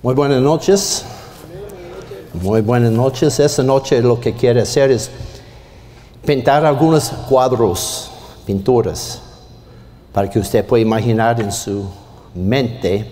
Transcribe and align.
Muy 0.00 0.14
buenas 0.14 0.40
noches. 0.40 1.04
Muy 2.32 2.60
buenas 2.60 2.92
noches. 2.92 3.40
Esta 3.40 3.64
noche 3.64 4.00
lo 4.00 4.20
que 4.20 4.32
quiere 4.32 4.60
hacer 4.60 4.92
es 4.92 5.10
pintar 6.24 6.64
algunos 6.64 7.08
cuadros, 7.28 8.08
pinturas, 8.46 9.20
para 10.12 10.30
que 10.30 10.38
usted 10.38 10.64
pueda 10.64 10.82
imaginar 10.82 11.40
en 11.40 11.50
su 11.50 11.84
mente, 12.32 13.10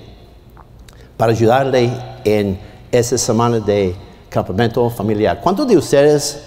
para 1.17 1.33
ayudarle 1.33 1.91
en 2.25 2.57
esa 2.93 3.19
semana 3.19 3.59
de 3.59 3.97
campamento 4.29 4.89
familiar. 4.89 5.41
¿Cuántos 5.41 5.67
de 5.67 5.77
ustedes 5.77 6.41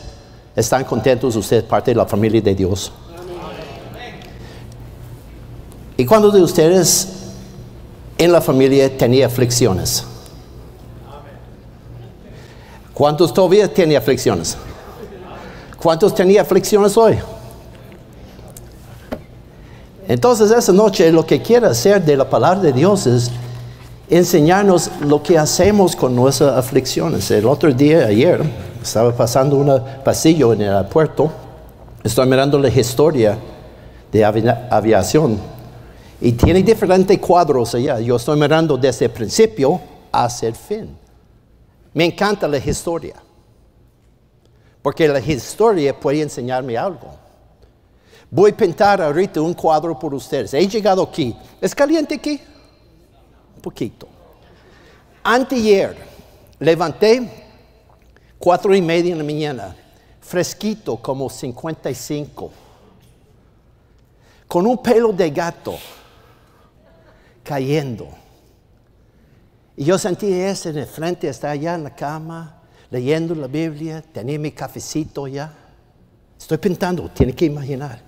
están 0.55 0.85
contentos? 0.85 1.35
Usted 1.35 1.65
parte 1.65 1.91
de 1.91 1.95
la 1.95 2.05
familia 2.05 2.39
de 2.39 2.55
Dios. 2.55 2.93
¿Y 5.97 6.05
cuántos 6.05 6.33
de 6.33 6.41
ustedes 6.41 7.09
en 8.17 8.31
la 8.31 8.39
familia 8.39 8.97
tenía 8.97 9.25
aflicciones? 9.25 10.05
¿Cuántos 12.99 13.33
todavía 13.33 13.73
tienen 13.73 13.95
aflicciones? 13.95 14.57
¿Cuántos 15.81 16.13
tenían 16.13 16.45
aflicciones 16.45 16.97
hoy? 16.97 17.17
Entonces 20.05 20.51
esa 20.51 20.73
noche 20.73 21.09
lo 21.09 21.25
que 21.25 21.41
quiero 21.41 21.67
hacer 21.67 22.03
de 22.03 22.17
la 22.17 22.29
palabra 22.29 22.59
de 22.59 22.73
Dios 22.73 23.07
es 23.07 23.31
enseñarnos 24.09 24.91
lo 24.99 25.23
que 25.23 25.37
hacemos 25.37 25.95
con 25.95 26.13
nuestras 26.13 26.57
aflicciones. 26.57 27.31
El 27.31 27.45
otro 27.45 27.71
día, 27.71 28.05
ayer, 28.07 28.43
estaba 28.83 29.13
pasando 29.13 29.55
un 29.55 29.81
pasillo 30.03 30.51
en 30.51 30.63
el 30.63 30.73
aeropuerto, 30.73 31.31
estoy 32.03 32.27
mirando 32.27 32.59
la 32.59 32.67
historia 32.67 33.37
de 34.11 34.25
aviación 34.25 35.39
y 36.19 36.33
tiene 36.33 36.61
diferentes 36.63 37.17
cuadros 37.19 37.73
allá. 37.75 38.01
Yo 38.01 38.17
estoy 38.17 38.37
mirando 38.37 38.75
desde 38.75 39.05
el 39.05 39.11
principio 39.11 39.79
hasta 40.11 40.47
el 40.47 40.55
fin. 40.55 40.98
Me 41.93 42.05
encanta 42.05 42.47
la 42.47 42.57
historia, 42.57 43.15
porque 44.81 45.07
la 45.07 45.19
historia 45.19 45.97
puede 45.99 46.21
enseñarme 46.21 46.77
algo. 46.77 47.09
Voy 48.31 48.51
a 48.51 48.57
pintar 48.57 49.01
ahorita 49.01 49.41
un 49.41 49.55
cuadro 49.55 49.97
por 49.97 50.13
ustedes. 50.13 50.53
He 50.53 50.67
llegado 50.67 51.01
aquí. 51.01 51.35
¿Es 51.59 51.73
caliente 51.73 52.15
aquí? 52.15 52.39
Un 53.55 53.61
poquito. 53.61 54.07
Anteayer 55.23 55.97
levanté 56.59 57.47
cuatro 58.37 58.75
y 58.75 58.81
media 58.81 59.11
en 59.11 59.17
la 59.17 59.23
mañana, 59.23 59.75
fresquito 60.21 60.97
como 60.97 61.29
55, 61.29 62.51
con 64.47 64.67
un 64.67 64.77
pelo 64.77 65.11
de 65.11 65.29
gato 65.31 65.77
cayendo. 67.43 68.07
Y 69.79 69.85
yo 69.85 69.97
sentí 69.97 70.29
ese 70.33 70.71
en 70.71 70.79
el 70.79 70.85
frente, 70.85 71.29
estaba 71.29 71.53
allá 71.53 71.75
en 71.75 71.85
la 71.85 71.95
cama, 71.95 72.63
leyendo 72.91 73.33
la 73.33 73.47
Biblia, 73.47 74.01
tenía 74.01 74.37
mi 74.37 74.51
cafecito 74.51 75.25
ya. 75.25 75.53
Estoy 76.37 76.57
pintando, 76.57 77.09
tiene 77.11 77.33
que 77.33 77.45
imaginar. 77.45 78.01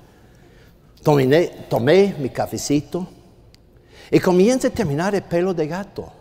Tomé, 1.01 1.47
tomé 1.69 2.13
mi 2.19 2.29
cafecito 2.29 3.07
y 4.11 4.19
comienza 4.19 4.67
a 4.67 4.71
terminar 4.71 5.15
el 5.15 5.23
pelo 5.23 5.53
de 5.53 5.65
gato. 5.65 6.11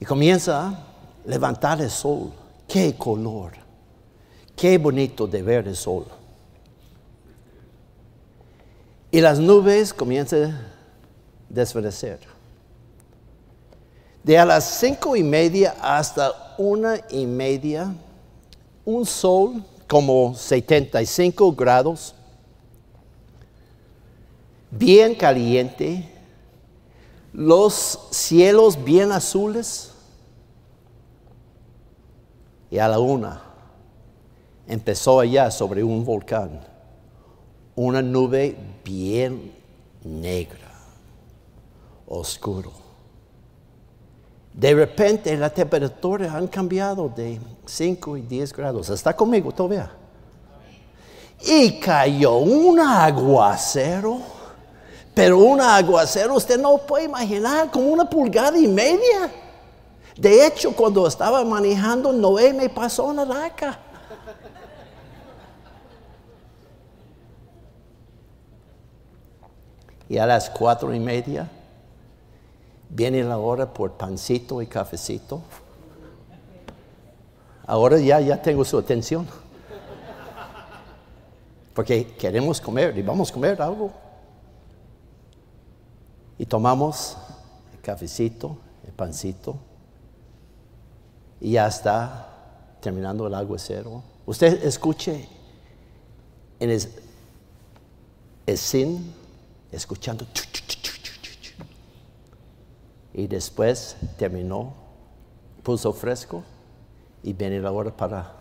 Y 0.00 0.06
comienza 0.06 0.68
a 0.68 0.86
levantar 1.26 1.82
el 1.82 1.90
sol. 1.90 2.32
Qué 2.66 2.94
color. 2.96 3.52
Qué 4.56 4.78
bonito 4.78 5.26
de 5.26 5.42
ver 5.42 5.68
el 5.68 5.76
sol. 5.76 6.06
Y 9.10 9.20
las 9.20 9.38
nubes 9.38 9.92
comienzan 9.92 10.44
a 10.44 10.72
desvanecer 11.50 12.32
de 14.22 14.38
a 14.38 14.44
las 14.44 14.78
cinco 14.78 15.16
y 15.16 15.22
media 15.22 15.74
hasta 15.80 16.54
una 16.58 17.00
y 17.10 17.26
media, 17.26 17.94
un 18.84 19.04
sol 19.04 19.64
como 19.88 20.34
75 20.34 21.52
grados, 21.52 22.14
bien 24.70 25.14
caliente, 25.14 26.08
los 27.32 28.08
cielos 28.10 28.82
bien 28.82 29.12
azules, 29.12 29.90
y 32.70 32.78
a 32.78 32.88
la 32.88 32.98
una 32.98 33.42
empezó 34.66 35.20
allá 35.20 35.50
sobre 35.50 35.84
un 35.84 36.04
volcán 36.04 36.72
una 37.74 38.02
nube 38.02 38.56
bien 38.84 39.52
negra, 40.04 40.72
oscuro. 42.06 42.81
De 44.52 44.74
repente 44.74 45.36
la 45.36 45.50
temperatura 45.50 46.32
han 46.32 46.46
cambiado 46.46 47.08
de 47.08 47.40
5 47.64 48.18
y 48.18 48.22
10 48.22 48.52
grados. 48.52 48.90
¿Está 48.90 49.14
conmigo 49.16 49.50
todavía? 49.50 49.90
Y 51.40 51.80
cayó 51.80 52.36
un 52.36 52.78
aguacero. 52.78 54.20
Pero 55.14 55.38
un 55.38 55.60
aguacero 55.60 56.34
usted 56.34 56.58
no 56.58 56.78
puede 56.78 57.04
imaginar 57.04 57.70
como 57.70 57.86
una 57.88 58.08
pulgada 58.08 58.58
y 58.58 58.66
media. 58.66 59.30
De 60.16 60.46
hecho, 60.46 60.74
cuando 60.74 61.06
estaba 61.06 61.44
manejando, 61.44 62.12
Noé 62.12 62.52
me 62.52 62.68
pasó 62.68 63.04
una 63.04 63.24
laca. 63.24 63.78
Y 70.08 70.18
a 70.18 70.26
las 70.26 70.50
cuatro 70.50 70.92
y 70.94 71.00
media 71.00 71.48
Viene 72.94 73.24
la 73.24 73.38
hora 73.38 73.72
por 73.72 73.92
pancito 73.92 74.60
y 74.60 74.66
cafecito. 74.66 75.40
Ahora 77.66 77.98
ya, 77.98 78.20
ya 78.20 78.40
tengo 78.42 78.66
su 78.66 78.76
atención. 78.76 79.26
Porque 81.72 82.06
queremos 82.18 82.60
comer 82.60 82.96
y 82.98 83.02
vamos 83.02 83.30
a 83.30 83.32
comer 83.32 83.62
algo. 83.62 83.90
Y 86.36 86.44
tomamos 86.44 87.16
el 87.72 87.80
cafecito, 87.80 88.58
el 88.86 88.92
pancito. 88.92 89.56
Y 91.40 91.52
ya 91.52 91.66
está 91.68 92.28
terminando 92.82 93.26
el 93.26 93.34
aguacero. 93.34 94.02
Usted 94.26 94.64
escuche 94.64 95.26
en 96.60 96.70
el, 96.70 96.82
el 98.46 98.58
sin, 98.58 99.14
escuchando. 99.70 100.26
Y 103.14 103.26
después 103.26 103.96
terminó, 104.18 104.74
puso 105.62 105.92
fresco 105.92 106.42
y 107.22 107.32
viene 107.32 107.60
la 107.60 107.70
hora 107.70 107.90
para 107.90 108.32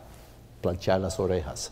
planchar 0.62 1.02
las 1.02 1.20
orejas. 1.20 1.72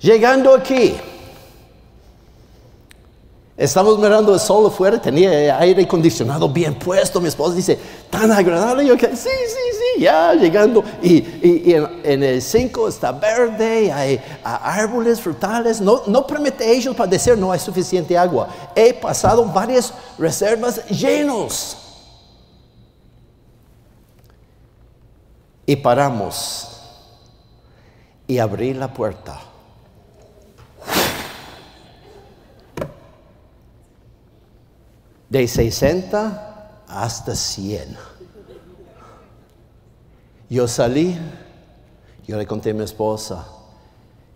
Llegando 0.00 0.54
aquí, 0.54 0.96
estamos 3.64 3.96
mirando 3.98 4.34
el 4.34 4.40
sol 4.40 4.66
afuera, 4.66 5.00
tenía 5.00 5.56
aire 5.58 5.84
acondicionado 5.84 6.48
bien 6.48 6.74
puesto. 6.74 7.20
Mi 7.20 7.28
esposa 7.28 7.54
dice, 7.54 7.78
tan 8.10 8.30
agradable. 8.32 8.84
Yo 8.84 8.96
que 8.96 9.06
sí, 9.08 9.28
sí, 9.46 9.78
sí, 9.96 10.02
ya 10.02 10.34
llegando. 10.34 10.82
Y, 11.00 11.72
en, 11.72 12.22
el 12.22 12.42
5 12.42 12.88
está 12.88 13.12
verde, 13.12 13.92
hay, 13.92 14.20
árboles 14.42 15.20
frutales. 15.20 15.80
No, 15.80 16.02
no 16.06 16.26
permite 16.26 16.68
ellos 16.70 16.96
padecer, 16.96 17.38
no 17.38 17.52
hay 17.52 17.60
suficiente 17.60 18.18
agua. 18.18 18.48
He 18.74 18.92
pasado 18.94 19.44
varias 19.44 19.92
reservas 20.18 20.84
llenos. 20.88 21.76
Y 25.64 25.76
paramos 25.76 26.68
y 28.26 28.38
abrí 28.38 28.74
la 28.74 28.92
puerta. 28.92 29.51
De 35.32 35.48
60 35.48 36.84
hasta 36.86 37.34
100. 37.34 37.96
Yo 40.50 40.68
salí, 40.68 41.18
yo 42.26 42.36
le 42.36 42.46
conté 42.46 42.72
a 42.72 42.74
mi 42.74 42.84
esposa, 42.84 43.46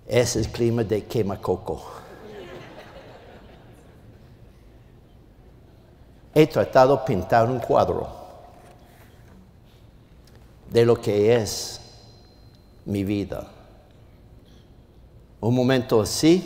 es 0.07 0.37
el 0.37 0.49
clima 0.49 0.85
de 0.85 1.05
quemacoco. 1.05 1.85
He 6.35 6.47
tratado 6.47 6.97
de 6.97 7.03
pintar 7.05 7.51
un 7.51 7.59
cuadro 7.59 8.09
de 10.71 10.87
lo 10.87 10.99
que 10.99 11.37
es 11.37 11.79
mi 12.87 13.05
vida. 13.05 13.47
Un 15.43 15.55
momento 15.55 16.01
así, 16.01 16.43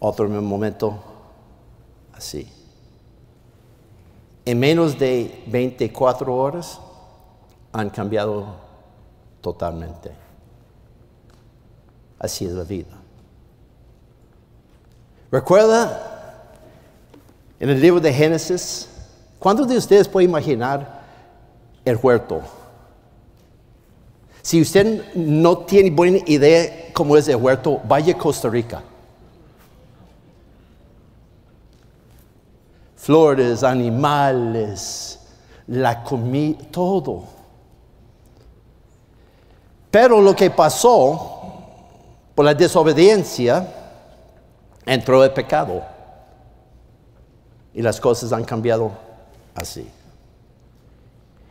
otro 0.00 0.28
momento 0.28 1.00
así. 2.14 2.61
En 4.44 4.58
menos 4.58 4.98
de 4.98 5.42
24 5.46 6.34
horas 6.34 6.80
han 7.72 7.90
cambiado 7.90 8.56
totalmente. 9.40 10.10
Así 12.18 12.44
es 12.46 12.52
la 12.52 12.64
vida. 12.64 12.96
Recuerda 15.30 16.08
En 17.58 17.70
el 17.70 17.80
libro 17.80 18.00
de 18.00 18.12
Génesis, 18.12 18.88
¿cuántos 19.38 19.68
de 19.68 19.76
ustedes 19.76 20.08
pueden 20.08 20.30
imaginar 20.30 21.02
el 21.84 21.96
huerto? 21.96 22.40
Si 24.42 24.60
usted 24.60 25.14
no 25.14 25.58
tiene 25.58 25.92
buena 25.92 26.18
idea 26.26 26.90
cómo 26.92 27.16
es 27.16 27.28
el 27.28 27.36
huerto, 27.36 27.80
vaya 27.86 28.14
a 28.14 28.18
Costa 28.18 28.48
Rica. 28.48 28.82
Flores, 33.02 33.64
animales, 33.64 35.18
la 35.66 36.04
comida, 36.04 36.56
todo. 36.70 37.24
Pero 39.90 40.20
lo 40.20 40.36
que 40.36 40.50
pasó 40.50 41.40
por 42.32 42.44
la 42.44 42.54
desobediencia, 42.54 43.66
entró 44.86 45.24
el 45.24 45.32
pecado. 45.32 45.82
Y 47.74 47.82
las 47.82 48.00
cosas 48.00 48.32
han 48.32 48.44
cambiado 48.44 48.92
así. 49.56 49.84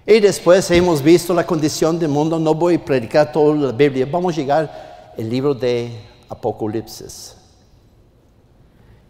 Y 0.06 0.22
después 0.22 0.72
hemos 0.72 1.02
visto 1.04 1.34
la 1.34 1.46
condición 1.46 2.00
del 2.00 2.08
mundo. 2.08 2.40
No 2.40 2.56
voy 2.56 2.76
a 2.76 2.86
predicar 2.86 3.30
toda 3.30 3.54
la 3.58 3.74
Biblia. 3.74 4.08
Vamos 4.10 4.34
a 4.34 4.38
llegar 4.38 5.14
al 5.18 5.30
libro 5.30 5.54
de 5.54 6.00
Apocalipsis. 6.30 7.36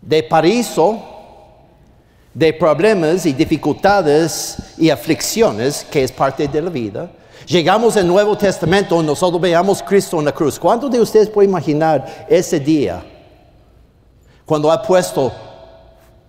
De 0.01 0.23
paraíso, 0.23 1.20
de 2.33 2.53
problemas 2.53 3.25
y 3.25 3.33
dificultades 3.33 4.57
y 4.77 4.89
aflicciones, 4.89 5.85
que 5.89 6.03
es 6.03 6.11
parte 6.11 6.47
de 6.47 6.61
la 6.61 6.69
vida, 6.69 7.11
llegamos 7.45 7.97
al 7.97 8.07
Nuevo 8.07 8.37
Testamento, 8.37 9.01
nosotros 9.03 9.41
veamos 9.41 9.83
Cristo 9.83 10.19
en 10.19 10.25
la 10.25 10.31
cruz. 10.31 10.57
¿Cuántos 10.57 10.89
de 10.91 10.99
ustedes 10.99 11.29
pueden 11.29 11.49
imaginar 11.49 12.25
ese 12.29 12.59
día 12.59 13.03
cuando 14.45 14.71
ha 14.71 14.81
puesto 14.81 15.31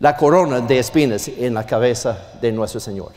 la 0.00 0.16
corona 0.16 0.60
de 0.60 0.78
espinas 0.78 1.28
en 1.28 1.54
la 1.54 1.64
cabeza 1.64 2.18
de 2.40 2.50
nuestro 2.50 2.80
Señor? 2.80 3.12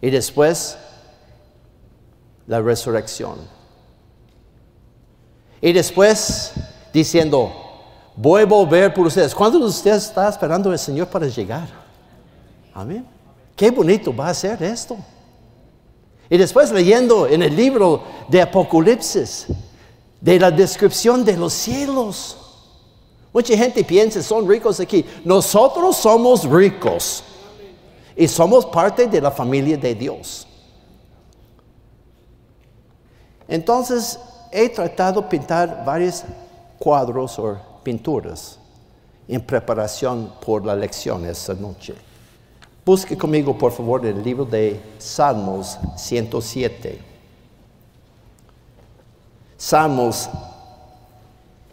Y 0.00 0.10
después, 0.10 0.78
la 2.46 2.60
resurrección. 2.60 3.38
Y 5.60 5.72
después, 5.72 6.52
diciendo, 6.92 7.67
voy 8.20 8.42
a 8.42 8.46
volver 8.46 8.92
por 8.92 9.06
ustedes. 9.06 9.34
¿Cuántos 9.34 9.60
de 9.60 9.66
ustedes 9.68 10.04
están 10.06 10.28
esperando 10.28 10.70
al 10.70 10.78
Señor 10.78 11.06
para 11.06 11.26
llegar? 11.28 11.68
Amén. 12.74 13.06
Qué 13.54 13.70
bonito 13.70 14.14
va 14.14 14.28
a 14.28 14.34
ser 14.34 14.60
esto. 14.62 14.96
Y 16.28 16.36
después 16.36 16.70
leyendo 16.72 17.26
en 17.26 17.42
el 17.42 17.54
libro 17.54 18.02
de 18.28 18.42
Apocalipsis, 18.42 19.46
de 20.20 20.38
la 20.38 20.50
descripción 20.50 21.24
de 21.24 21.36
los 21.36 21.52
cielos. 21.52 22.36
Mucha 23.32 23.56
gente 23.56 23.84
piensa, 23.84 24.20
son 24.22 24.48
ricos 24.48 24.80
aquí. 24.80 25.04
Nosotros 25.24 25.96
somos 25.96 26.44
ricos 26.44 27.22
y 28.16 28.26
somos 28.26 28.66
parte 28.66 29.06
de 29.06 29.20
la 29.20 29.30
familia 29.30 29.76
de 29.76 29.94
Dios. 29.94 30.46
Entonces, 33.46 34.18
he 34.50 34.68
tratado 34.68 35.22
de 35.22 35.28
pintar 35.28 35.84
varios 35.84 36.24
cuadros 36.78 37.38
o 37.38 37.67
pinturas 37.82 38.58
en 39.26 39.40
preparación 39.40 40.32
por 40.44 40.64
la 40.64 40.74
lección 40.74 41.24
esta 41.26 41.54
noche. 41.54 41.94
Busque 42.84 43.18
conmigo, 43.18 43.56
por 43.56 43.72
favor, 43.72 44.04
el 44.06 44.22
libro 44.22 44.46
de 44.46 44.80
Salmos 44.98 45.78
107. 45.96 46.98
Salmos 49.58 50.30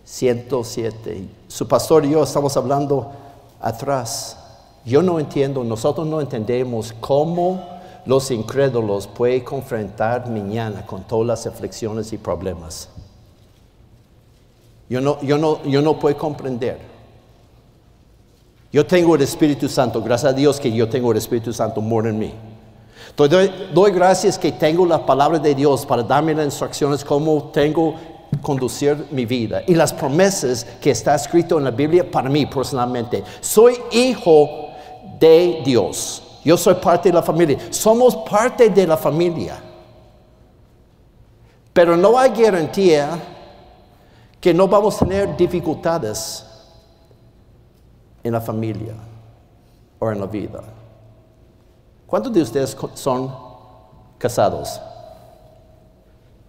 107. 0.03 1.29
Su 1.47 1.67
pastor 1.67 2.05
y 2.05 2.11
yo 2.11 2.23
estamos 2.23 2.57
hablando 2.57 3.11
atrás. 3.61 4.37
Yo 4.83 5.01
no 5.01 5.19
entiendo, 5.19 5.63
nosotros 5.63 6.05
no 6.05 6.19
entendemos 6.19 6.93
cómo 6.99 7.63
los 8.05 8.29
incrédulos 8.29 9.07
pueden 9.07 9.41
confrontar 9.41 10.29
mañana 10.29 10.85
con 10.85 11.03
todas 11.03 11.25
las 11.25 11.47
aflicciones 11.47 12.13
y 12.13 12.17
problemas. 12.17 12.89
Yo 14.89 15.01
no, 15.01 15.21
yo 15.21 15.37
no, 15.37 15.63
yo 15.63 15.81
no 15.81 15.99
puedo 15.99 16.17
comprender. 16.17 16.79
Yo 18.71 18.85
tengo 18.85 19.15
el 19.15 19.21
Espíritu 19.21 19.69
Santo, 19.69 20.01
gracias 20.01 20.33
a 20.33 20.35
Dios 20.35 20.59
que 20.59 20.71
yo 20.71 20.89
tengo 20.89 21.11
el 21.11 21.17
Espíritu 21.17 21.53
Santo 21.53 21.81
more 21.81 22.09
en 22.09 22.19
mí. 22.19 22.33
Doy, 23.15 23.91
gracias 23.91 24.37
que 24.37 24.51
tengo 24.51 24.85
la 24.85 25.05
palabra 25.05 25.39
de 25.39 25.55
Dios 25.55 25.85
para 25.85 26.03
darme 26.03 26.33
las 26.33 26.45
instrucciones 26.45 27.03
cómo 27.03 27.51
tengo 27.53 27.95
conducir 28.41 29.07
mi 29.11 29.25
vida 29.25 29.63
y 29.65 29.75
las 29.75 29.93
promesas 29.93 30.65
que 30.81 30.91
está 30.91 31.15
escrito 31.15 31.57
en 31.57 31.63
la 31.63 31.71
Biblia 31.71 32.09
para 32.09 32.29
mí 32.29 32.45
personalmente. 32.45 33.23
Soy 33.39 33.77
hijo 33.91 34.69
de 35.19 35.61
Dios. 35.63 36.21
Yo 36.43 36.57
soy 36.57 36.75
parte 36.75 37.09
de 37.09 37.15
la 37.15 37.23
familia. 37.23 37.57
Somos 37.69 38.15
parte 38.29 38.69
de 38.69 38.85
la 38.85 38.97
familia. 38.97 39.57
Pero 41.71 41.95
no 41.95 42.17
hay 42.17 42.31
garantía 42.31 43.17
que 44.45 44.53
no 44.53 44.67
vamos 44.67 45.01
a 45.01 45.07
tener 45.07 45.35
dificultades 45.35 46.45
en 48.23 48.31
la 48.31 48.39
familia 48.39 48.93
o 49.97 50.11
en 50.11 50.19
la 50.19 50.27
vida. 50.27 50.61
¿Cuántos 52.05 52.31
de 52.31 52.43
ustedes 52.43 52.77
son 52.93 53.35
casados? 54.19 54.79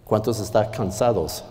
¿Cuántos 0.05 0.39
están 0.39 0.69
cansados? 0.69 1.43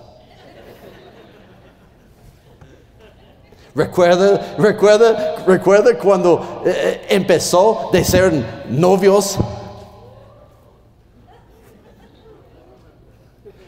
Recuerda, 3.74 4.54
recuerda, 4.56 5.44
recuerda 5.48 5.98
cuando 5.98 6.62
eh, 6.64 6.70
eh, 6.76 7.06
empezó 7.08 7.90
de 7.92 8.04
ser 8.04 8.64
novios. 8.68 9.36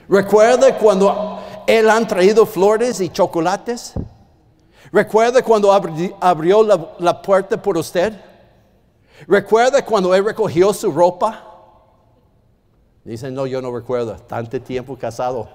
Recuerda 0.09 0.79
cuando 0.79 1.38
él 1.69 1.91
han 1.91 2.09
traído 2.09 2.47
flores 2.47 2.99
y 2.99 3.11
chocolates. 3.11 3.93
Recuerda 4.91 5.43
cuando 5.43 5.71
abrió 5.71 6.63
la, 6.63 7.21
puerta 7.21 7.61
por 7.61 7.77
usted. 7.77 8.19
Recuerda 9.27 9.85
cuando 9.85 10.15
él 10.15 10.25
recogió 10.25 10.73
su 10.73 10.91
ropa. 10.91 11.45
Dicen, 13.05 13.35
no, 13.35 13.47
yo 13.47 13.61
no 13.61 13.71
recuerdo. 13.71 14.17
Tanto 14.17 14.59
tiempo 14.63 14.97
casado. 14.97 15.51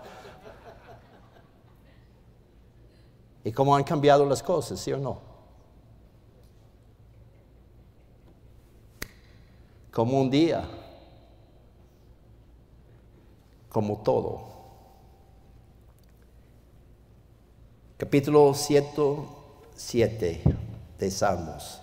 y 3.44 3.52
cómo 3.52 3.76
han 3.76 3.84
cambiado 3.84 4.24
las 4.24 4.44
cosas, 4.44 4.80
¿sí 4.80 4.94
o 4.94 5.00
no? 5.00 5.20
Como 9.92 10.22
un 10.22 10.30
día, 10.30 10.64
como 13.70 13.98
todo. 14.04 14.63
Capítulo 17.98 18.54
107 18.54 20.42
de 21.00 21.12
Salmos, 21.12 21.80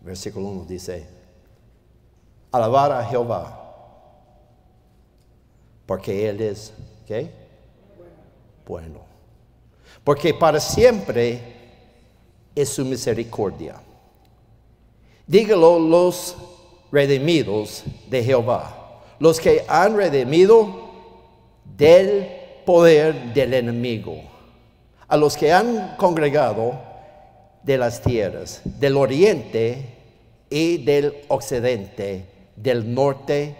versículo 0.00 0.48
1 0.48 0.64
dice, 0.64 1.06
alabar 2.52 2.92
a 2.92 3.04
Jehová, 3.04 3.56
porque 5.86 6.28
Él 6.28 6.40
es. 6.40 6.72
Bueno 8.66 9.10
porque 10.04 10.32
para 10.34 10.60
siempre 10.60 11.40
es 12.54 12.68
su 12.68 12.84
misericordia. 12.84 13.76
Dígalo 15.26 15.78
los 15.78 16.36
redimidos 16.90 17.84
de 18.08 18.24
Jehová, 18.24 19.02
los 19.18 19.38
que 19.38 19.64
han 19.68 19.96
redimido 19.96 20.90
del 21.76 22.26
poder 22.64 23.32
del 23.32 23.54
enemigo, 23.54 24.20
a 25.10 25.16
los 25.16 25.36
que 25.36 25.52
han 25.52 25.96
congregado 25.96 26.80
de 27.64 27.76
las 27.76 28.00
tierras, 28.00 28.62
del 28.64 28.96
oriente 28.96 29.98
y 30.48 30.84
del 30.84 31.14
occidente, 31.26 32.24
del 32.54 32.94
norte 32.94 33.56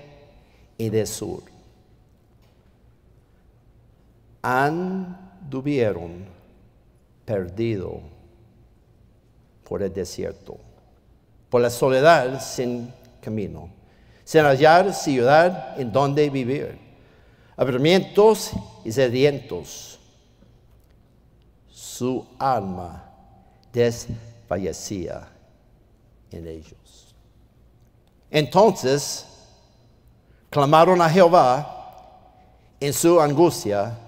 y 0.79 0.89
del 0.91 1.09
sur. 1.09 1.43
Anduvieron 4.43 6.25
perdido 7.25 8.01
por 9.69 9.83
el 9.83 9.93
desierto, 9.93 10.57
por 11.49 11.61
la 11.61 11.71
soledad 11.71 12.41
sin 12.41 12.93
camino, 13.21 13.71
sin 14.25 14.43
hallar 14.43 14.95
ciudad 14.95 15.79
en 15.81 15.91
donde 15.91 16.31
vivir, 16.31 16.79
abrimientos 17.57 18.53
y 18.85 18.93
sedientos. 18.93 20.00
Su 22.01 22.25
alma 22.39 23.05
desfallecía 23.71 25.29
en 26.31 26.47
ellos. 26.47 27.15
Entonces 28.31 29.27
clamaron 30.49 31.03
a 31.03 31.11
Jehová 31.11 32.17
en 32.81 32.95
su 32.95 33.21
angustia 33.21 33.99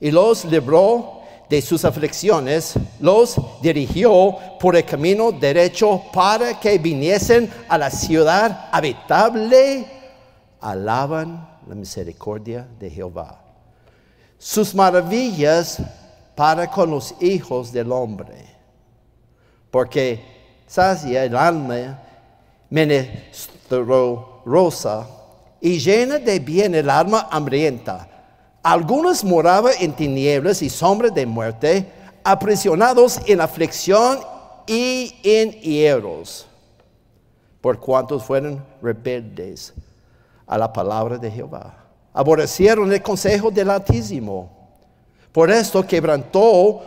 y 0.00 0.10
los 0.10 0.46
libró 0.46 1.20
de 1.50 1.60
sus 1.60 1.84
aflicciones, 1.84 2.72
los 3.00 3.36
dirigió 3.60 4.38
por 4.58 4.74
el 4.76 4.86
camino 4.86 5.30
derecho 5.30 6.00
para 6.14 6.58
que 6.58 6.78
viniesen 6.78 7.52
a 7.68 7.76
la 7.76 7.90
ciudad 7.90 8.70
habitable. 8.72 9.86
Alaban 10.58 11.58
la 11.68 11.74
misericordia 11.74 12.66
de 12.78 12.88
Jehová. 12.88 13.42
Sus 14.38 14.74
maravillas 14.74 15.82
para 16.40 16.70
con 16.70 16.90
los 16.90 17.14
hijos 17.20 17.70
del 17.70 17.92
hombre. 17.92 18.46
Porque 19.70 20.24
sacia 20.66 21.22
el 21.22 21.36
alma 21.36 22.00
menesterosa 22.70 25.06
y 25.60 25.78
llena 25.78 26.18
de 26.18 26.38
bien 26.38 26.74
el 26.74 26.88
alma 26.88 27.28
hambrienta. 27.30 28.08
Algunos 28.62 29.22
moraban 29.22 29.74
en 29.80 29.92
tinieblas 29.92 30.62
y 30.62 30.70
sombras 30.70 31.12
de 31.12 31.26
muerte, 31.26 31.92
aprisionados 32.24 33.20
en 33.26 33.42
aflicción 33.42 34.20
y 34.66 35.14
en 35.22 35.50
hierros, 35.60 36.46
por 37.60 37.78
cuantos 37.78 38.24
fueron 38.24 38.64
rebeldes 38.80 39.74
a 40.46 40.56
la 40.56 40.72
palabra 40.72 41.18
de 41.18 41.30
Jehová. 41.30 41.84
Aborrecieron 42.14 42.90
el 42.90 43.02
consejo 43.02 43.50
del 43.50 43.68
Altísimo. 43.68 44.59
Por 45.32 45.50
esto 45.50 45.86
quebrantó 45.86 46.82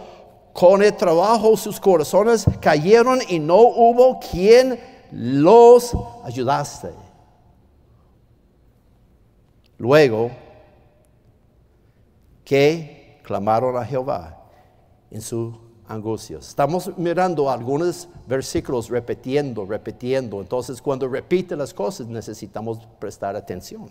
con 0.54 0.84
el 0.84 0.96
trabajo 0.96 1.58
sus 1.58 1.80
corazones, 1.80 2.46
cayeron 2.62 3.20
y 3.28 3.40
no 3.40 3.58
hubo 3.58 4.20
quien 4.20 4.80
los 5.12 5.96
ayudase. 6.24 6.92
Luego 9.78 10.32
que 12.44 13.20
clamaron 13.24 13.78
a 13.78 13.86
Jehová 13.86 14.44
en 15.10 15.22
su 15.22 15.58
angustia. 15.88 16.38
Estamos 16.38 16.92
mirando 16.98 17.50
algunos 17.50 18.08
versículos 18.28 18.90
repitiendo, 18.90 19.66
repitiendo. 19.66 20.42
Entonces 20.42 20.82
cuando 20.82 21.08
repite 21.08 21.56
las 21.56 21.74
cosas 21.74 22.08
necesitamos 22.08 22.80
prestar 23.00 23.36
atención. 23.36 23.90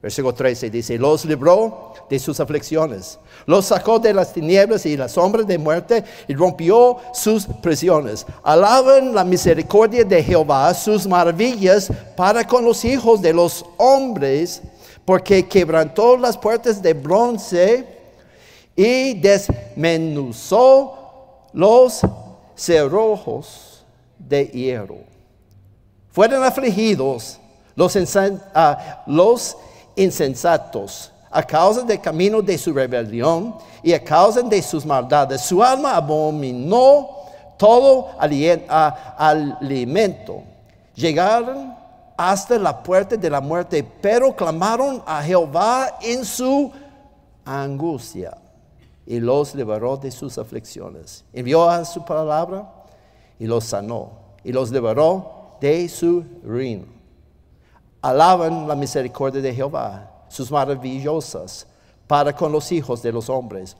Versículo 0.00 0.32
13 0.32 0.70
dice, 0.70 0.96
los 0.96 1.24
libró 1.24 1.92
de 2.08 2.20
sus 2.20 2.38
aflicciones, 2.38 3.18
los 3.46 3.66
sacó 3.66 3.98
de 3.98 4.14
las 4.14 4.32
tinieblas 4.32 4.86
y 4.86 4.96
las 4.96 5.12
sombras 5.12 5.44
de 5.44 5.58
muerte 5.58 6.04
y 6.28 6.34
rompió 6.34 6.98
sus 7.12 7.46
prisiones. 7.46 8.24
Alaben 8.44 9.12
la 9.12 9.24
misericordia 9.24 10.04
de 10.04 10.22
Jehová, 10.22 10.72
sus 10.72 11.04
maravillas 11.04 11.90
para 12.16 12.46
con 12.46 12.64
los 12.64 12.84
hijos 12.84 13.20
de 13.20 13.32
los 13.32 13.64
hombres, 13.76 14.62
porque 15.04 15.48
quebrantó 15.48 16.16
las 16.16 16.38
puertas 16.38 16.80
de 16.80 16.94
bronce 16.94 17.84
y 18.76 19.14
desmenuzó 19.14 20.94
los 21.52 22.02
cerrojos 22.54 23.84
de 24.16 24.46
hierro. 24.46 24.98
Fueron 26.12 26.44
afligidos 26.44 27.40
los, 27.74 27.94
uh, 27.94 28.36
los 29.06 29.56
insensatos 30.02 31.12
a 31.30 31.42
causa 31.42 31.82
del 31.82 32.00
camino 32.00 32.40
de 32.40 32.56
su 32.56 32.72
rebelión 32.72 33.54
y 33.82 33.92
a 33.92 34.02
causa 34.02 34.40
de 34.42 34.62
sus 34.62 34.86
maldades. 34.86 35.42
Su 35.42 35.62
alma 35.62 35.96
abominó 35.96 37.10
todo 37.56 38.08
alimento. 39.58 40.42
Llegaron 40.94 41.74
hasta 42.16 42.58
la 42.58 42.82
puerta 42.82 43.16
de 43.16 43.30
la 43.30 43.40
muerte, 43.40 43.86
pero 44.00 44.34
clamaron 44.34 45.02
a 45.06 45.22
Jehová 45.22 45.98
en 46.00 46.24
su 46.24 46.72
angustia 47.44 48.36
y 49.06 49.20
los 49.20 49.54
liberó 49.54 49.96
de 49.96 50.10
sus 50.10 50.36
aflicciones. 50.38 51.24
Envió 51.32 51.68
a 51.68 51.84
su 51.84 52.04
palabra 52.04 52.68
y 53.38 53.46
los 53.46 53.64
sanó 53.64 54.10
y 54.42 54.52
los 54.52 54.70
liberó 54.70 55.56
de 55.60 55.88
su 55.88 56.24
ruina. 56.42 56.97
Alaban 58.00 58.68
la 58.68 58.74
misericordia 58.74 59.40
de 59.40 59.54
Jehová, 59.54 60.10
sus 60.28 60.50
maravillosas, 60.50 61.66
para 62.06 62.34
con 62.34 62.52
los 62.52 62.70
hijos 62.72 63.02
de 63.02 63.12
los 63.12 63.28
hombres. 63.28 63.76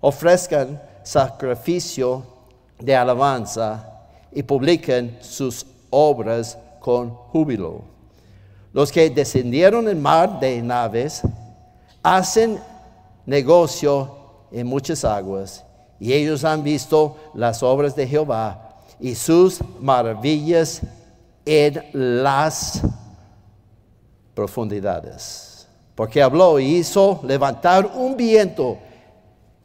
Ofrezcan 0.00 0.80
sacrificio 1.02 2.22
de 2.78 2.96
alabanza 2.96 4.02
y 4.32 4.42
publiquen 4.42 5.18
sus 5.20 5.66
obras 5.90 6.58
con 6.80 7.10
júbilo. 7.10 7.82
Los 8.72 8.92
que 8.92 9.10
descendieron 9.10 9.88
el 9.88 9.96
mar 9.96 10.38
de 10.40 10.62
naves 10.62 11.22
hacen 12.02 12.58
negocio 13.26 14.16
en 14.52 14.66
muchas 14.66 15.04
aguas 15.04 15.64
y 15.98 16.12
ellos 16.12 16.44
han 16.44 16.62
visto 16.62 17.16
las 17.34 17.62
obras 17.62 17.94
de 17.94 18.06
Jehová 18.06 18.76
y 18.98 19.14
sus 19.14 19.60
maravillas 19.80 20.80
en 21.44 21.84
las 21.92 22.82
profundidades. 24.40 25.68
Porque 25.94 26.22
habló 26.22 26.58
y 26.58 26.76
hizo 26.76 27.20
levantar 27.24 27.84
un 27.94 28.16
viento 28.16 28.78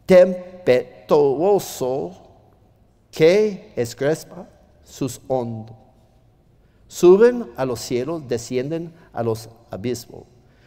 tempestuoso 0.06 2.12
que 3.10 3.72
escrespa 3.78 4.46
sus 4.84 5.22
hondos. 5.30 5.78
Suben 6.90 7.50
a 7.56 7.64
los 7.64 7.80
cielos, 7.80 8.28
descienden 8.28 8.94
a 9.14 9.24
los 9.24 9.48
abismos. 9.72 10.24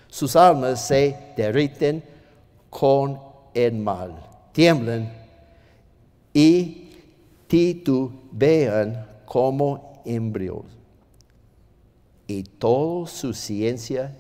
Sus 0.07 0.37
almas 0.37 0.87
se 0.87 1.15
derriten 1.37 2.03
con 2.71 3.21
el 3.53 3.75
mal. 3.75 4.15
Tiemblan 4.53 5.13
y 6.33 6.97
titubean 7.47 9.07
como 9.27 10.01
embrios 10.07 10.78
y 12.29 12.43
toda 12.43 13.09
su 13.09 13.33
ciencia 13.33 14.15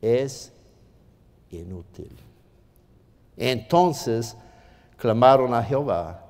es 0.00 0.52
inútil. 1.50 2.16
Entonces 3.36 4.36
clamaron 4.96 5.52
a 5.54 5.62
Jehová 5.62 6.24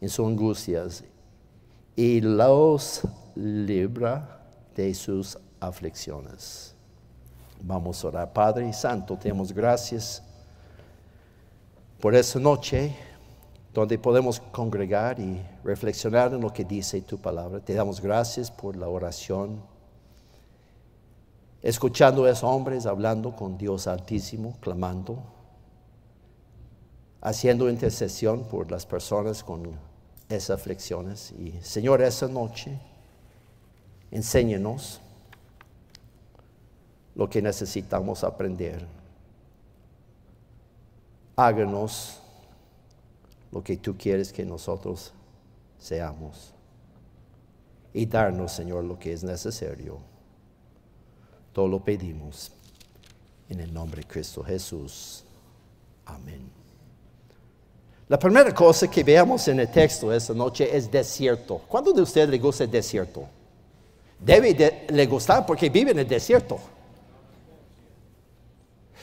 en 0.00 0.08
sus 0.08 0.26
angustias 0.26 1.04
y 1.94 2.20
los 2.20 3.02
libra 3.36 4.44
de 4.74 4.92
sus 4.92 5.38
aflicciones. 5.60 6.74
Vamos 7.62 8.04
a 8.04 8.08
orar. 8.08 8.32
Padre 8.32 8.72
Santo, 8.72 9.16
te 9.16 9.28
damos 9.28 9.52
gracias 9.52 10.20
por 12.00 12.14
esta 12.14 12.40
noche 12.40 12.94
donde 13.74 13.98
podemos 13.98 14.38
congregar 14.52 15.18
y 15.18 15.42
reflexionar 15.64 16.32
en 16.32 16.40
lo 16.40 16.52
que 16.52 16.64
dice 16.64 17.00
tu 17.00 17.18
palabra. 17.18 17.58
Te 17.58 17.74
damos 17.74 18.00
gracias 18.00 18.48
por 18.48 18.76
la 18.76 18.88
oración, 18.88 19.60
escuchando 21.60 22.24
a 22.24 22.30
esos 22.30 22.44
hombres 22.44 22.86
hablando 22.86 23.34
con 23.34 23.58
Dios 23.58 23.88
Altísimo, 23.88 24.56
clamando, 24.60 25.18
haciendo 27.20 27.68
intercesión 27.68 28.44
por 28.44 28.70
las 28.70 28.86
personas 28.86 29.42
con 29.42 29.72
esas 30.28 30.60
aflicciones. 30.60 31.32
Y 31.32 31.52
Señor, 31.60 32.00
esa 32.00 32.28
noche, 32.28 32.78
enséñanos 34.12 35.00
lo 37.16 37.28
que 37.28 37.42
necesitamos 37.42 38.22
aprender. 38.22 38.86
Háganos 41.34 42.20
lo 43.54 43.62
que 43.62 43.76
tú 43.76 43.96
quieres 43.96 44.32
que 44.32 44.44
nosotros 44.44 45.12
seamos. 45.78 46.52
Y 47.92 48.04
darnos, 48.04 48.50
Señor, 48.50 48.82
lo 48.82 48.98
que 48.98 49.12
es 49.12 49.22
necesario. 49.22 49.98
Todo 51.52 51.68
lo 51.68 51.78
pedimos 51.78 52.50
en 53.48 53.60
el 53.60 53.72
nombre 53.72 54.00
de 54.00 54.08
Cristo 54.08 54.42
Jesús. 54.42 55.22
Amén. 56.04 56.50
La 58.08 58.18
primera 58.18 58.52
cosa 58.52 58.90
que 58.90 59.04
veamos 59.04 59.46
en 59.46 59.60
el 59.60 59.70
texto 59.70 60.12
esta 60.12 60.34
noche 60.34 60.76
es 60.76 60.90
desierto. 60.90 61.58
¿Cuándo 61.68 61.92
de 61.92 62.02
ustedes 62.02 62.28
le 62.28 62.38
gusta 62.38 62.64
el 62.64 62.72
desierto? 62.72 63.28
Debe 64.18 64.52
de, 64.52 64.86
le 64.88 65.06
gustar 65.06 65.46
porque 65.46 65.70
vive 65.70 65.92
en 65.92 66.00
el 66.00 66.08
desierto. 66.08 66.58